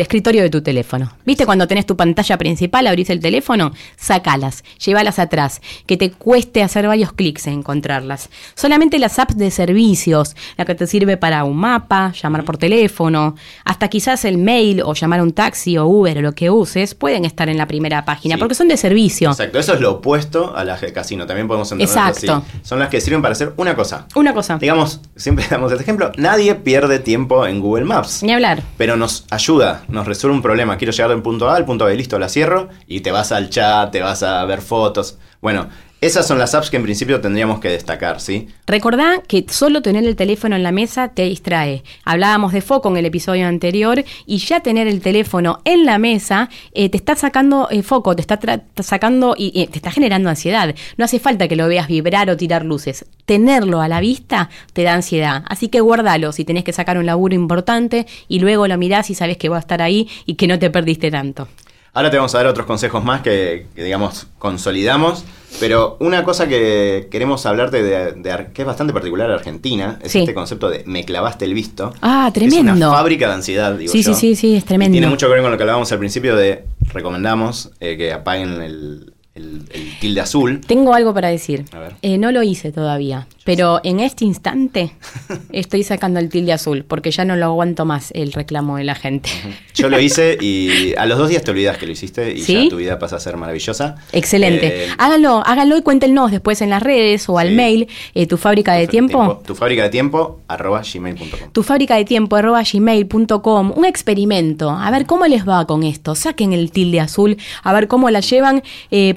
escritorio 0.01 0.41
de 0.41 0.49
tu 0.49 0.63
teléfono. 0.63 1.13
¿Viste 1.27 1.45
cuando 1.45 1.67
tenés 1.67 1.85
tu 1.85 1.95
pantalla 1.95 2.39
principal, 2.39 2.87
abrís 2.87 3.11
el 3.11 3.19
teléfono? 3.19 3.71
Sacalas, 3.97 4.63
llévalas 4.83 5.19
atrás. 5.19 5.61
Que 5.85 5.95
te 5.95 6.09
cueste 6.09 6.63
hacer 6.63 6.87
varios 6.87 7.13
clics 7.13 7.45
en 7.45 7.59
encontrarlas. 7.59 8.31
Solamente 8.55 8.97
las 8.97 9.19
apps 9.19 9.37
de 9.37 9.51
servicios, 9.51 10.35
la 10.57 10.65
que 10.65 10.73
te 10.73 10.87
sirve 10.87 11.17
para 11.17 11.43
un 11.43 11.57
mapa, 11.57 12.13
llamar 12.19 12.45
por 12.45 12.57
teléfono, 12.57 13.35
hasta 13.63 13.89
quizás 13.89 14.25
el 14.25 14.39
mail 14.39 14.81
o 14.83 14.95
llamar 14.95 15.19
a 15.19 15.23
un 15.23 15.33
taxi 15.33 15.77
o 15.77 15.85
Uber 15.85 16.17
o 16.17 16.21
lo 16.23 16.31
que 16.31 16.49
uses, 16.49 16.95
pueden 16.95 17.25
estar 17.25 17.47
en 17.47 17.59
la 17.59 17.67
primera 17.67 18.05
página, 18.05 18.39
porque 18.39 18.55
son 18.55 18.69
de 18.69 18.77
servicio. 18.77 19.29
Exacto, 19.29 19.59
eso 19.59 19.75
es 19.75 19.81
lo 19.81 19.91
opuesto 19.91 20.30
a 20.55 20.63
las 20.63 20.81
de 20.81 20.93
casino. 20.93 21.25
También 21.25 21.47
podemos 21.47 21.71
entender 21.71 21.95
Exacto. 21.95 22.43
Son 22.63 22.79
las 22.79 22.89
que 22.89 23.01
sirven 23.01 23.21
para 23.21 23.33
hacer 23.33 23.53
una 23.57 23.75
cosa. 23.75 24.07
Una 24.15 24.33
cosa. 24.33 24.57
Digamos, 24.57 25.01
siempre 25.15 25.45
damos 25.49 25.71
este 25.71 25.83
ejemplo, 25.83 26.11
nadie 26.17 26.55
pierde 26.55 26.99
tiempo 26.99 27.45
en 27.45 27.59
Google 27.59 27.85
Maps. 27.85 28.23
Ni 28.23 28.31
hablar. 28.33 28.63
Pero 28.77 28.95
nos 28.95 29.25
ayuda, 29.29 29.83
nos 29.87 30.07
resuelve 30.07 30.35
un 30.35 30.41
problema. 30.41 30.77
Quiero 30.77 30.91
llegar 30.91 31.09
del 31.09 31.21
punto 31.21 31.49
A 31.49 31.55
al 31.55 31.65
punto 31.65 31.85
B, 31.85 31.95
listo, 31.95 32.17
la 32.19 32.29
cierro 32.29 32.69
y 32.87 33.01
te 33.01 33.11
vas 33.11 33.31
al 33.31 33.49
chat, 33.49 33.91
te 33.91 34.01
vas 34.01 34.23
a 34.23 34.43
ver 34.45 34.61
fotos. 34.61 35.17
Bueno, 35.41 35.67
Esas 36.01 36.27
son 36.27 36.39
las 36.39 36.55
apps 36.55 36.71
que 36.71 36.77
en 36.77 36.83
principio 36.83 37.21
tendríamos 37.21 37.59
que 37.59 37.69
destacar, 37.69 38.19
¿sí? 38.19 38.47
Recordá 38.65 39.21
que 39.27 39.45
solo 39.47 39.83
tener 39.83 40.03
el 40.03 40.15
teléfono 40.15 40.55
en 40.55 40.63
la 40.63 40.71
mesa 40.71 41.09
te 41.09 41.25
distrae. 41.25 41.83
Hablábamos 42.03 42.53
de 42.53 42.61
foco 42.61 42.89
en 42.89 42.97
el 42.97 43.05
episodio 43.05 43.45
anterior 43.45 44.03
y 44.25 44.39
ya 44.39 44.61
tener 44.61 44.87
el 44.87 44.99
teléfono 44.99 45.59
en 45.63 45.85
la 45.85 45.99
mesa 45.99 46.49
eh, 46.73 46.89
te 46.89 46.97
está 46.97 47.15
sacando 47.15 47.67
eh, 47.69 47.83
foco, 47.83 48.15
te 48.15 48.23
está 48.23 48.39
sacando 48.81 49.35
y 49.37 49.67
te 49.67 49.77
está 49.77 49.91
generando 49.91 50.31
ansiedad. 50.31 50.73
No 50.97 51.05
hace 51.05 51.19
falta 51.19 51.47
que 51.47 51.55
lo 51.55 51.67
veas 51.67 51.87
vibrar 51.87 52.31
o 52.31 52.35
tirar 52.35 52.65
luces. 52.65 53.05
Tenerlo 53.25 53.79
a 53.79 53.87
la 53.87 53.99
vista 53.99 54.49
te 54.73 54.81
da 54.81 54.95
ansiedad. 54.95 55.43
Así 55.49 55.67
que 55.67 55.81
guárdalo 55.81 56.31
si 56.31 56.45
tenés 56.45 56.63
que 56.63 56.73
sacar 56.73 56.97
un 56.97 57.05
laburo 57.05 57.35
importante 57.35 58.07
y 58.27 58.39
luego 58.39 58.67
lo 58.67 58.75
mirás 58.79 59.11
y 59.11 59.13
sabes 59.13 59.37
que 59.37 59.49
va 59.49 59.57
a 59.57 59.59
estar 59.59 59.83
ahí 59.83 60.09
y 60.25 60.33
que 60.33 60.47
no 60.47 60.57
te 60.57 60.71
perdiste 60.71 61.11
tanto. 61.11 61.47
Ahora 61.93 62.09
te 62.09 62.15
vamos 62.17 62.33
a 62.33 62.37
dar 62.37 62.47
otros 62.47 62.65
consejos 62.65 63.03
más 63.03 63.21
que, 63.21 63.67
digamos, 63.75 64.27
consolidamos. 64.39 65.25
Pero 65.59 65.97
una 65.99 66.23
cosa 66.23 66.47
que 66.47 67.09
queremos 67.11 67.45
hablarte 67.45 67.83
de, 67.83 68.47
que 68.53 68.61
es 68.61 68.65
bastante 68.65 68.93
particular 68.93 69.29
a 69.29 69.33
Argentina 69.33 69.99
es 70.01 70.15
este 70.15 70.33
concepto 70.33 70.69
de 70.69 70.83
me 70.85 71.03
clavaste 71.03 71.43
el 71.43 71.53
visto. 71.53 71.93
Ah, 72.01 72.31
tremendo. 72.33 72.71
Es 72.71 72.77
una 72.77 72.91
fábrica 72.91 73.27
de 73.27 73.33
ansiedad, 73.33 73.73
digo 73.73 73.91
sí, 73.91 74.01
yo. 74.01 74.13
Sí, 74.13 74.19
sí, 74.19 74.35
sí, 74.35 74.55
es 74.55 74.63
tremendo. 74.63 74.93
tiene 74.93 75.07
mucho 75.07 75.27
que 75.27 75.33
ver 75.33 75.41
con 75.41 75.51
lo 75.51 75.57
que 75.57 75.63
hablábamos 75.63 75.91
al 75.91 75.99
principio 75.99 76.37
de 76.37 76.63
recomendamos 76.93 77.71
eh, 77.81 77.97
que 77.97 78.13
apaguen 78.13 78.61
el, 78.61 79.13
el, 79.33 79.63
tilde 80.01 80.19
azul. 80.19 80.59
Tengo 80.59 80.93
algo 80.93 81.13
para 81.13 81.29
decir. 81.29 81.63
Eh, 82.01 82.17
no 82.17 82.31
lo 82.31 82.43
hice 82.43 82.73
todavía, 82.73 83.27
pero 83.45 83.79
en 83.83 84.01
este 84.01 84.25
instante 84.25 84.91
estoy 85.51 85.83
sacando 85.83 86.19
el 86.19 86.29
tilde 86.29 86.51
azul 86.51 86.83
porque 86.85 87.11
ya 87.11 87.23
no 87.23 87.37
lo 87.37 87.45
aguanto 87.45 87.85
más 87.85 88.11
el 88.11 88.33
reclamo 88.33 88.77
de 88.77 88.83
la 88.83 88.95
gente. 88.95 89.29
Yo 89.73 89.89
lo 89.89 89.99
hice 89.99 90.37
y 90.41 90.93
a 90.97 91.05
los 91.05 91.17
dos 91.17 91.29
días 91.29 91.43
te 91.43 91.51
olvidas 91.51 91.77
que 91.77 91.85
lo 91.85 91.93
hiciste 91.93 92.33
y 92.33 92.41
ya 92.41 92.67
tu 92.69 92.75
vida 92.75 92.99
pasa 92.99 93.15
a 93.15 93.19
ser 93.19 93.37
maravillosa. 93.37 93.95
Excelente. 94.11 94.85
Eh, 94.85 94.87
háganlo, 94.97 95.43
háganlo 95.45 95.77
y 95.77 95.81
cuéntenos 95.81 96.31
después 96.31 96.61
en 96.61 96.69
las 96.69 96.83
redes 96.83 97.29
o 97.29 97.39
al 97.39 97.51
mail 97.53 97.87
eh, 98.13 98.27
tu 98.27 98.35
fábrica 98.35 98.73
de 98.73 98.87
tiempo. 98.87 99.41
Tu 99.45 99.55
fábrica 99.55 99.83
de 99.83 99.89
tiempo 99.89 100.41
arroba 100.49 100.81
gmail.com. 100.81 101.51
Tu 101.53 101.63
fábrica 101.63 101.95
de 101.95 102.03
tiempo 102.03 102.35
arroba 102.35 102.63
gmail.com. 102.63 103.73
Un 103.77 103.85
experimento. 103.85 104.71
A 104.71 104.91
ver 104.91 105.05
cómo 105.05 105.25
les 105.25 105.47
va 105.47 105.65
con 105.65 105.83
esto. 105.83 106.15
Saquen 106.15 106.51
el 106.51 106.71
tilde 106.71 106.99
azul, 106.99 107.37
a 107.63 107.71
ver 107.71 107.87
cómo 107.87 108.09
la 108.09 108.19
llevan 108.19 108.61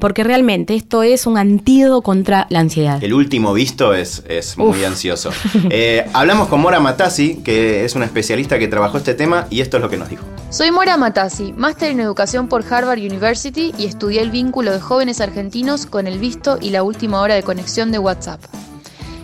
porque 0.04 0.23
realmente 0.23 0.75
esto 0.75 1.02
es 1.02 1.26
un 1.26 1.38
antídoto 1.38 2.02
contra 2.02 2.46
la 2.50 2.61
ansiedad. 2.61 3.02
El 3.02 3.14
último 3.14 3.54
visto 3.54 3.94
es, 3.94 4.23
es 4.28 4.58
muy 4.58 4.84
ansioso. 4.84 5.30
Eh, 5.70 6.04
hablamos 6.12 6.49
con 6.49 6.61
Mora 6.61 6.78
Matassi, 6.78 7.37
que 7.37 7.87
es 7.87 7.94
una 7.94 8.04
especialista 8.04 8.58
que 8.58 8.68
trabajó 8.68 8.99
este 8.99 9.14
tema, 9.14 9.46
y 9.49 9.62
esto 9.62 9.78
es 9.78 9.82
lo 9.82 9.88
que 9.88 9.96
nos 9.96 10.11
dijo. 10.11 10.23
Soy 10.50 10.70
Mora 10.70 10.99
Matassi, 10.99 11.54
máster 11.54 11.90
en 11.90 12.00
educación 12.00 12.49
por 12.49 12.70
Harvard 12.70 12.99
University 12.99 13.73
y 13.78 13.87
estudié 13.87 14.20
el 14.20 14.30
vínculo 14.30 14.73
de 14.73 14.80
jóvenes 14.80 15.23
argentinos 15.23 15.87
con 15.87 16.06
el 16.06 16.18
visto 16.18 16.58
y 16.61 16.68
la 16.68 16.82
última 16.82 17.23
hora 17.23 17.34
de 17.34 17.42
conexión 17.42 17.90
de 17.90 17.99
WhatsApp. 17.99 18.42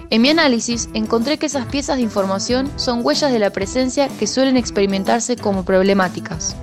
En 0.08 0.22
mi 0.22 0.30
análisis 0.30 0.88
encontré 0.94 1.36
que 1.36 1.46
esas 1.46 1.66
piezas 1.66 1.96
de 1.96 2.02
información 2.04 2.70
son 2.76 3.04
huellas 3.04 3.30
de 3.30 3.38
la 3.38 3.50
presencia 3.50 4.08
que 4.18 4.26
suelen 4.26 4.56
experimentarse 4.56 5.36
como 5.36 5.66
problemáticas 5.66 6.56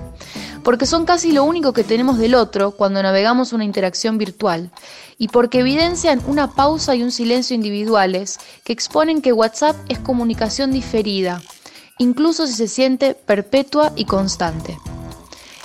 porque 0.68 0.84
son 0.84 1.06
casi 1.06 1.32
lo 1.32 1.44
único 1.44 1.72
que 1.72 1.82
tenemos 1.82 2.18
del 2.18 2.34
otro 2.34 2.72
cuando 2.72 3.02
navegamos 3.02 3.54
una 3.54 3.64
interacción 3.64 4.18
virtual, 4.18 4.70
y 5.16 5.28
porque 5.28 5.60
evidencian 5.60 6.20
una 6.26 6.52
pausa 6.52 6.94
y 6.94 7.02
un 7.02 7.10
silencio 7.10 7.54
individuales 7.54 8.38
que 8.64 8.74
exponen 8.74 9.22
que 9.22 9.32
WhatsApp 9.32 9.76
es 9.88 9.98
comunicación 9.98 10.70
diferida, 10.70 11.40
incluso 11.96 12.46
si 12.46 12.52
se 12.52 12.68
siente 12.68 13.14
perpetua 13.14 13.94
y 13.96 14.04
constante. 14.04 14.78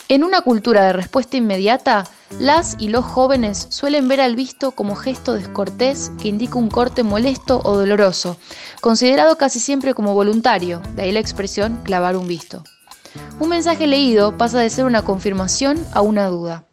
En 0.07 0.23
una 0.23 0.39
cultura 0.39 0.85
de 0.85 0.93
respuesta 0.93 1.35
inmediata, 1.35 2.05
las 2.39 2.77
y 2.79 2.87
los 2.87 3.03
jóvenes 3.03 3.67
suelen 3.71 4.07
ver 4.07 4.21
al 4.21 4.37
visto 4.37 4.71
como 4.71 4.95
gesto 4.95 5.33
descortés 5.33 6.13
que 6.21 6.29
indica 6.29 6.57
un 6.57 6.69
corte 6.69 7.03
molesto 7.03 7.59
o 7.65 7.75
doloroso, 7.75 8.37
considerado 8.79 9.37
casi 9.37 9.59
siempre 9.59 9.93
como 9.93 10.13
voluntario, 10.13 10.81
de 10.95 11.01
ahí 11.01 11.11
la 11.11 11.19
expresión 11.19 11.81
clavar 11.83 12.15
un 12.15 12.25
visto. 12.25 12.63
Un 13.39 13.49
mensaje 13.49 13.87
leído 13.87 14.37
pasa 14.37 14.59
de 14.59 14.69
ser 14.69 14.85
una 14.85 15.03
confirmación 15.03 15.83
a 15.93 16.01
una 16.01 16.27
duda. 16.27 16.65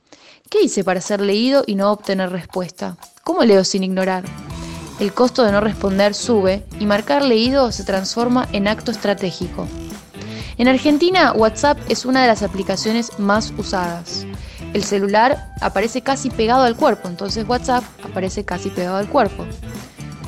¿Qué 0.48 0.62
hice 0.62 0.84
para 0.84 1.00
ser 1.00 1.20
leído 1.20 1.64
y 1.66 1.74
no 1.74 1.92
obtener 1.92 2.30
respuesta? 2.30 2.96
¿Cómo 3.22 3.44
leo 3.44 3.64
sin 3.64 3.84
ignorar? 3.84 4.24
El 4.98 5.14
costo 5.14 5.44
de 5.44 5.52
no 5.52 5.60
responder 5.60 6.14
sube 6.14 6.66
y 6.78 6.86
marcar 6.86 7.24
leído 7.24 7.72
se 7.72 7.84
transforma 7.84 8.48
en 8.52 8.68
acto 8.68 8.90
estratégico. 8.90 9.66
En 10.58 10.68
Argentina, 10.68 11.32
WhatsApp 11.32 11.78
es 11.88 12.04
una 12.04 12.20
de 12.20 12.28
las 12.28 12.42
aplicaciones 12.42 13.18
más 13.18 13.52
usadas. 13.56 14.26
El 14.74 14.84
celular 14.84 15.52
aparece 15.60 16.02
casi 16.02 16.28
pegado 16.28 16.64
al 16.64 16.76
cuerpo, 16.76 17.08
entonces 17.08 17.48
WhatsApp 17.48 17.82
aparece 18.04 18.44
casi 18.44 18.68
pegado 18.68 18.96
al 18.96 19.08
cuerpo. 19.08 19.46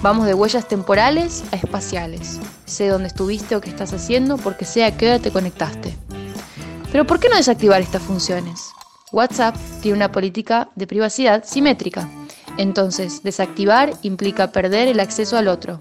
Vamos 0.02 0.26
de 0.26 0.34
huellas 0.34 0.66
temporales 0.66 1.44
a 1.52 1.56
espaciales. 1.56 2.40
Sé 2.64 2.88
dónde 2.88 3.06
estuviste 3.06 3.54
o 3.54 3.60
qué 3.60 3.70
estás 3.70 3.92
haciendo 3.92 4.36
porque 4.36 4.64
sé 4.64 4.84
a 4.84 4.96
qué 4.96 5.06
hora 5.06 5.18
te 5.20 5.30
conectaste. 5.30 5.96
Pero 6.90 7.06
¿por 7.06 7.20
qué 7.20 7.28
no 7.28 7.36
desactivar 7.36 7.80
estas 7.80 8.02
funciones? 8.02 8.72
WhatsApp 9.12 9.54
tiene 9.80 9.98
una 9.98 10.10
política 10.10 10.70
de 10.74 10.88
privacidad 10.88 11.44
simétrica. 11.44 12.08
Entonces, 12.58 13.22
desactivar 13.22 13.92
implica 14.02 14.50
perder 14.50 14.88
el 14.88 14.98
acceso 14.98 15.36
al 15.36 15.46
otro. 15.46 15.80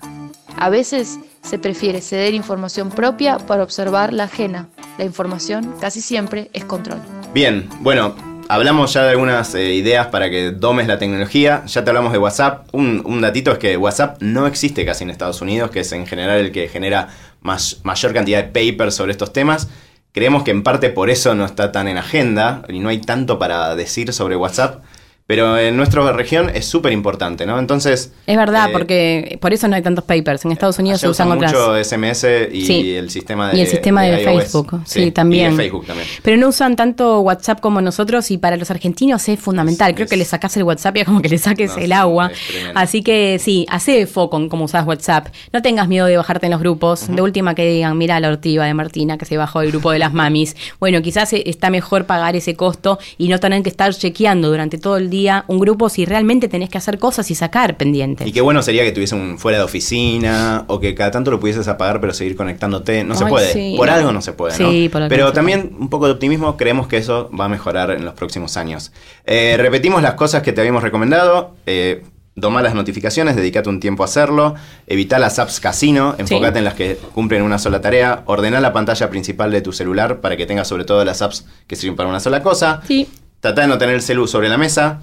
A 0.55 0.69
veces 0.69 1.17
se 1.41 1.57
prefiere 1.57 1.99
ceder 1.99 2.36
información 2.36 2.89
propia 2.89 3.39
para 3.39 3.63
observar 3.63 4.13
la 4.13 4.25
ajena. 4.25 4.69
La 4.99 5.05
información 5.05 5.73
casi 5.81 5.99
siempre 5.99 6.51
es 6.53 6.63
control. 6.63 7.01
Bien, 7.34 7.67
bueno, 7.79 8.13
hablamos 8.51 8.91
ya 8.91 9.03
de 9.03 9.11
algunas 9.11 9.55
eh, 9.55 9.73
ideas 9.75 10.07
para 10.07 10.29
que 10.29 10.51
domes 10.51 10.85
la 10.85 10.99
tecnología. 10.99 11.63
Ya 11.67 11.85
te 11.85 11.89
hablamos 11.89 12.11
de 12.11 12.17
WhatsApp. 12.17 12.67
Un, 12.73 13.21
datito 13.21 13.53
es 13.53 13.57
que 13.57 13.77
WhatsApp 13.77 14.21
no 14.21 14.45
existe 14.45 14.85
casi 14.85 15.05
en 15.05 15.09
Estados 15.09 15.41
Unidos, 15.41 15.71
que 15.71 15.79
es 15.79 15.91
en 15.93 16.05
general 16.05 16.39
el 16.39 16.51
que 16.51 16.67
genera 16.67 17.07
más, 17.41 17.79
mayor 17.83 18.13
cantidad 18.13 18.43
de 18.43 18.49
papers 18.49 18.95
sobre 18.95 19.13
estos 19.13 19.31
temas. 19.31 19.69
Creemos 20.11 20.43
que 20.43 20.51
en 20.51 20.63
parte 20.63 20.89
por 20.89 21.09
eso 21.09 21.33
no 21.33 21.45
está 21.45 21.71
tan 21.71 21.87
en 21.87 21.97
agenda 21.97 22.63
y 22.67 22.79
no 22.79 22.89
hay 22.89 22.99
tanto 22.99 23.39
para 23.39 23.73
decir 23.75 24.11
sobre 24.11 24.35
WhatsApp. 24.35 24.83
Pero 25.32 25.58
en 25.58 25.78
nuestra 25.78 26.12
región 26.12 26.52
es 26.54 26.65
súper 26.65 26.91
importante, 26.91 27.46
¿no? 27.46 27.58
Entonces... 27.58 28.12
Es 28.28 28.36
verdad, 28.36 28.67
eh, 28.67 28.74
porque 28.74 29.38
por 29.39 29.54
eso 29.54 29.65
no 29.70 29.78
hay 29.78 29.82
tantos 29.82 30.04
papers. 30.04 30.44
En 30.44 30.52
Estados 30.52 30.78
Unidos 30.78 31.00
se 31.00 31.08
usan, 31.08 31.30
usan 31.30 31.38
otras... 31.38 31.54
mucho 31.54 31.82
SMS 31.82 32.26
y 32.52 32.96
el 32.96 33.10
sistema 33.10 33.50
de 33.50 33.58
Y 33.58 33.62
el 33.62 33.67
sistema 33.67 34.04
de, 34.04 34.26
Facebook, 34.26 34.82
sí, 34.84 35.10
también. 35.12 35.54
Y 35.54 35.56
Facebook 35.56 35.86
también. 35.86 36.06
Pero 36.22 36.36
no 36.36 36.50
usan 36.50 36.76
tanto 36.76 37.22
WhatsApp 37.22 37.62
como 37.62 37.80
nosotros 37.80 38.30
y 38.30 38.39
para 38.39 38.58
los 38.58 38.72
argentinos 38.72 39.30
es 39.30 39.39
fundamental. 39.39 39.96
Creo 39.96 40.06
que 40.06 40.17
le 40.17 40.26
sacas 40.26 40.58
el 40.58 40.63
WhatsApp 40.63 40.98
y 40.98 41.00
es 41.00 41.06
como 41.06 41.22
que 41.22 41.30
le 41.30 41.38
saques 41.38 41.78
el 41.78 41.94
agua. 41.94 42.30
Así 42.76 43.02
que 43.02 43.39
sí, 43.39 43.65
hace 43.70 44.08
foco 44.08 44.36
en 44.36 44.50
cómo 44.50 44.65
usas 44.65 44.86
WhatsApp. 44.86 45.28
No 45.54 45.62
tengas 45.62 45.88
miedo 45.88 46.08
de 46.08 46.17
bajarte 46.17 46.48
en 46.48 46.52
los 46.52 46.60
grupos. 46.60 47.08
De 47.08 47.22
última 47.22 47.56
que 47.56 47.65
digan, 47.65 47.98
mira 47.98 48.20
la 48.20 48.28
ortiva 48.28 48.65
de 48.65 48.74
Martina 48.74 49.17
que 49.17 49.24
se 49.24 49.38
bajó 49.38 49.62
del 49.62 49.72
grupo 49.72 49.91
de 49.91 50.00
las 50.00 50.12
mamis. 50.12 50.58
Bueno, 50.82 51.02
quizás 51.02 51.32
está 51.32 51.70
mejor 51.70 52.06
pagar 52.06 52.36
ese 52.36 52.58
costo 52.58 53.00
y 53.17 53.30
no 53.30 53.39
tener 53.39 53.63
que 53.63 53.70
estar 53.70 53.94
chequeando 53.94 54.50
durante 54.50 54.78
todo 54.78 54.98
el 54.98 55.10
día 55.10 55.20
un 55.47 55.60
grupo 55.60 55.89
si 55.89 56.05
realmente 56.05 56.47
tenés 56.47 56.69
que 56.69 56.77
hacer 56.77 56.99
cosas 56.99 57.29
y 57.31 57.36
sacar 57.36 57.77
pendientes. 57.77 58.27
Y 58.27 58.31
qué 58.31 58.41
bueno 58.41 58.62
sería 58.62 58.84
que 58.84 58.91
tuviese 58.91 59.15
un 59.15 59.38
fuera 59.38 59.57
de 59.57 59.63
oficina 59.63 60.65
o 60.67 60.79
que 60.79 60.95
cada 60.95 61.12
tanto 61.12 61.31
lo 61.31 61.39
pudieses 61.39 61.67
apagar 61.67 62.01
pero 62.01 62.13
seguir 62.13 62.36
conectándote. 62.36 63.03
No 63.03 63.15
se 63.15 63.25
puede. 63.25 63.75
por 63.77 63.89
algo 63.89 64.12
no 64.12 64.21
se 64.21 64.34
puede. 64.34 64.55
Sí, 64.55 64.89
Por 64.89 65.07
pero 65.07 65.34
también 65.34 65.75
un 65.79 65.89
poco 65.89 66.05
de 66.05 66.13
optimismo, 66.13 66.57
creemos 66.57 66.88
que 66.88 66.97
eso 66.97 67.29
va 67.38 67.45
a 67.45 67.49
mejorar 67.49 67.91
en 67.91 68.05
los 68.05 68.13
próximos 68.13 68.57
años. 68.57 68.91
Eh, 69.25 69.55
repetimos 69.57 70.01
las 70.01 70.15
cosas 70.15 70.41
que 70.43 70.53
te 70.53 70.62
habíamos 70.62 70.84
recomendado. 70.84 71.55
Eh, 71.65 72.03
Toma 72.39 72.62
las 72.62 72.73
notificaciones, 72.73 73.36
dedícate 73.36 73.67
un 73.67 73.81
tiempo 73.81 74.03
a 74.03 74.05
hacerlo, 74.05 74.55
evita 74.88 75.19
las 75.19 75.38
apps 75.38 75.60
casino, 75.60 76.15
enfócate 76.17 76.60
en 76.60 76.63
las 76.63 76.75
que 76.75 76.95
cumplen 77.13 77.41
una 77.41 77.60
sola 77.60 77.81
tarea, 77.81 78.23
ordena 78.25 78.62
la 78.62 78.71
pantalla 78.71 79.10
principal 79.10 79.51
de 79.51 79.62
tu 79.62 79.73
celular 79.73 80.21
para 80.21 80.38
que 80.38 80.45
tengas 80.45 80.69
sobre 80.69 80.86
todo 80.86 81.03
las 81.03 81.21
apps 81.21 81.45
que 81.67 81.75
sirven 81.75 81.97
para 81.97 82.07
una 82.07 82.21
sola 82.21 82.41
cosa. 82.41 82.81
Sí. 82.88 83.10
Trata 83.41 83.62
de 83.62 83.67
no 83.67 83.77
tener 83.77 83.95
el 83.95 84.01
celu 84.01 84.27
sobre 84.27 84.47
la 84.47 84.58
mesa. 84.58 85.01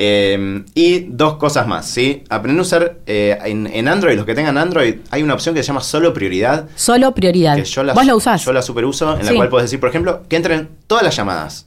Em, 0.00 0.64
y 0.76 1.00
dos 1.08 1.38
cosas 1.38 1.66
más, 1.66 1.90
¿sí? 1.90 2.22
Aprende 2.28 2.60
a 2.60 2.62
usar 2.62 2.98
eh, 3.06 3.36
en, 3.44 3.88
Android, 3.88 4.14
los 4.14 4.26
que 4.26 4.34
tengan 4.36 4.56
Android, 4.56 4.98
hay 5.10 5.24
una 5.24 5.34
opción 5.34 5.56
que 5.56 5.62
se 5.64 5.66
llama 5.66 5.80
solo 5.80 6.14
prioridad. 6.14 6.68
Solo 6.76 7.12
prioridad. 7.12 7.56
yo 7.56 7.82
la, 7.82 7.94
¿Vos 7.94 8.06
la 8.06 8.14
usás? 8.14 8.44
Yo 8.44 8.52
la 8.52 8.62
superuso, 8.62 9.18
en 9.18 9.26
la 9.26 9.34
cual 9.34 9.48
puedes 9.48 9.64
decir, 9.64 9.80
por 9.80 9.88
ejemplo, 9.88 10.22
que 10.28 10.36
entren 10.36 10.68
todas 10.86 11.02
las 11.02 11.16
llamadas, 11.16 11.66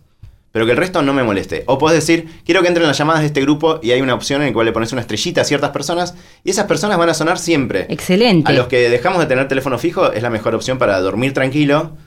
pero 0.53 0.65
que 0.65 0.71
el 0.71 0.77
resto 0.77 1.01
no 1.01 1.12
me 1.12 1.23
moleste. 1.23 1.63
O 1.65 1.77
puedes 1.77 1.99
decir, 1.99 2.41
quiero 2.45 2.62
que 2.62 2.69
entren 2.69 2.88
las 2.88 2.97
llamadas 2.97 3.19
de 3.19 3.27
este 3.27 3.41
grupo 3.41 3.81
y 3.84 3.91
hay 3.91 3.99
una 3.99 4.13
opción 4.13 4.41
en 4.41 4.47
la 4.47 4.53
cual 4.53 4.65
le 4.65 4.71
pones 4.71 4.93
una 4.93 5.01
estrellita 5.01 5.41
a 5.41 5.43
ciertas 5.43 5.71
personas 5.71 6.15
y 6.45 6.51
esas 6.51 6.67
personas 6.67 6.97
van 6.97 7.10
a 7.10 7.13
sonar 7.13 7.38
siempre. 7.38 7.86
Excelente. 7.89 8.49
A 8.49 8.55
los 8.55 8.67
que 8.67 8.89
dejamos 8.89 9.19
de 9.19 9.25
tener 9.25 9.49
teléfono 9.49 9.77
fijo 9.77 10.13
es 10.13 10.23
la 10.23 10.29
mejor 10.29 10.55
opción 10.55 10.77
para 10.77 11.01
dormir 11.01 11.34
tranquilo 11.34 11.97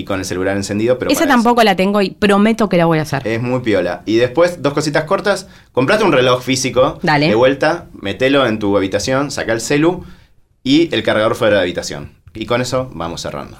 y 0.00 0.04
con 0.04 0.18
el 0.18 0.24
celular 0.24 0.56
encendido. 0.56 0.98
Pero 0.98 1.10
Esa 1.10 1.26
tampoco 1.26 1.62
la 1.62 1.76
tengo 1.76 2.00
y 2.00 2.10
prometo 2.10 2.68
que 2.68 2.76
la 2.76 2.86
voy 2.86 2.98
a 2.98 3.02
hacer. 3.02 3.26
Es 3.26 3.40
muy 3.40 3.60
piola. 3.60 4.02
Y 4.06 4.16
después, 4.16 4.62
dos 4.62 4.72
cositas 4.72 5.04
cortas. 5.04 5.46
Comprate 5.72 6.04
un 6.04 6.12
reloj 6.12 6.42
físico. 6.42 6.98
Dale. 7.02 7.28
De 7.28 7.34
vuelta, 7.34 7.86
metelo 7.92 8.46
en 8.46 8.58
tu 8.58 8.76
habitación, 8.76 9.30
saca 9.30 9.52
el 9.52 9.60
celu 9.60 10.04
y 10.64 10.92
el 10.94 11.02
cargador 11.02 11.34
fuera 11.34 11.54
de 11.54 11.56
la 11.56 11.62
habitación. 11.62 12.12
Y 12.34 12.46
con 12.46 12.60
eso 12.60 12.90
vamos 12.94 13.20
cerrando. 13.20 13.58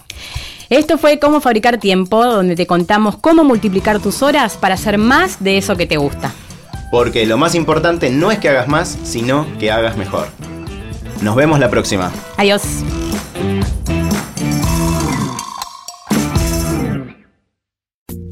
Esto 0.70 0.98
fue 0.98 1.18
Cómo 1.18 1.40
Fabricar 1.40 1.78
Tiempo, 1.78 2.24
donde 2.24 2.54
te 2.54 2.66
contamos 2.66 3.16
cómo 3.16 3.42
multiplicar 3.44 4.00
tus 4.00 4.22
horas 4.22 4.56
para 4.56 4.74
hacer 4.74 4.98
más 4.98 5.42
de 5.42 5.58
eso 5.58 5.76
que 5.76 5.86
te 5.86 5.96
gusta. 5.96 6.32
Porque 6.90 7.26
lo 7.26 7.36
más 7.36 7.54
importante 7.54 8.10
no 8.10 8.30
es 8.30 8.38
que 8.38 8.48
hagas 8.48 8.68
más, 8.68 8.98
sino 9.02 9.46
que 9.58 9.70
hagas 9.70 9.96
mejor. 9.96 10.28
Nos 11.22 11.36
vemos 11.36 11.58
la 11.58 11.70
próxima. 11.70 12.10
Adiós. 12.36 12.62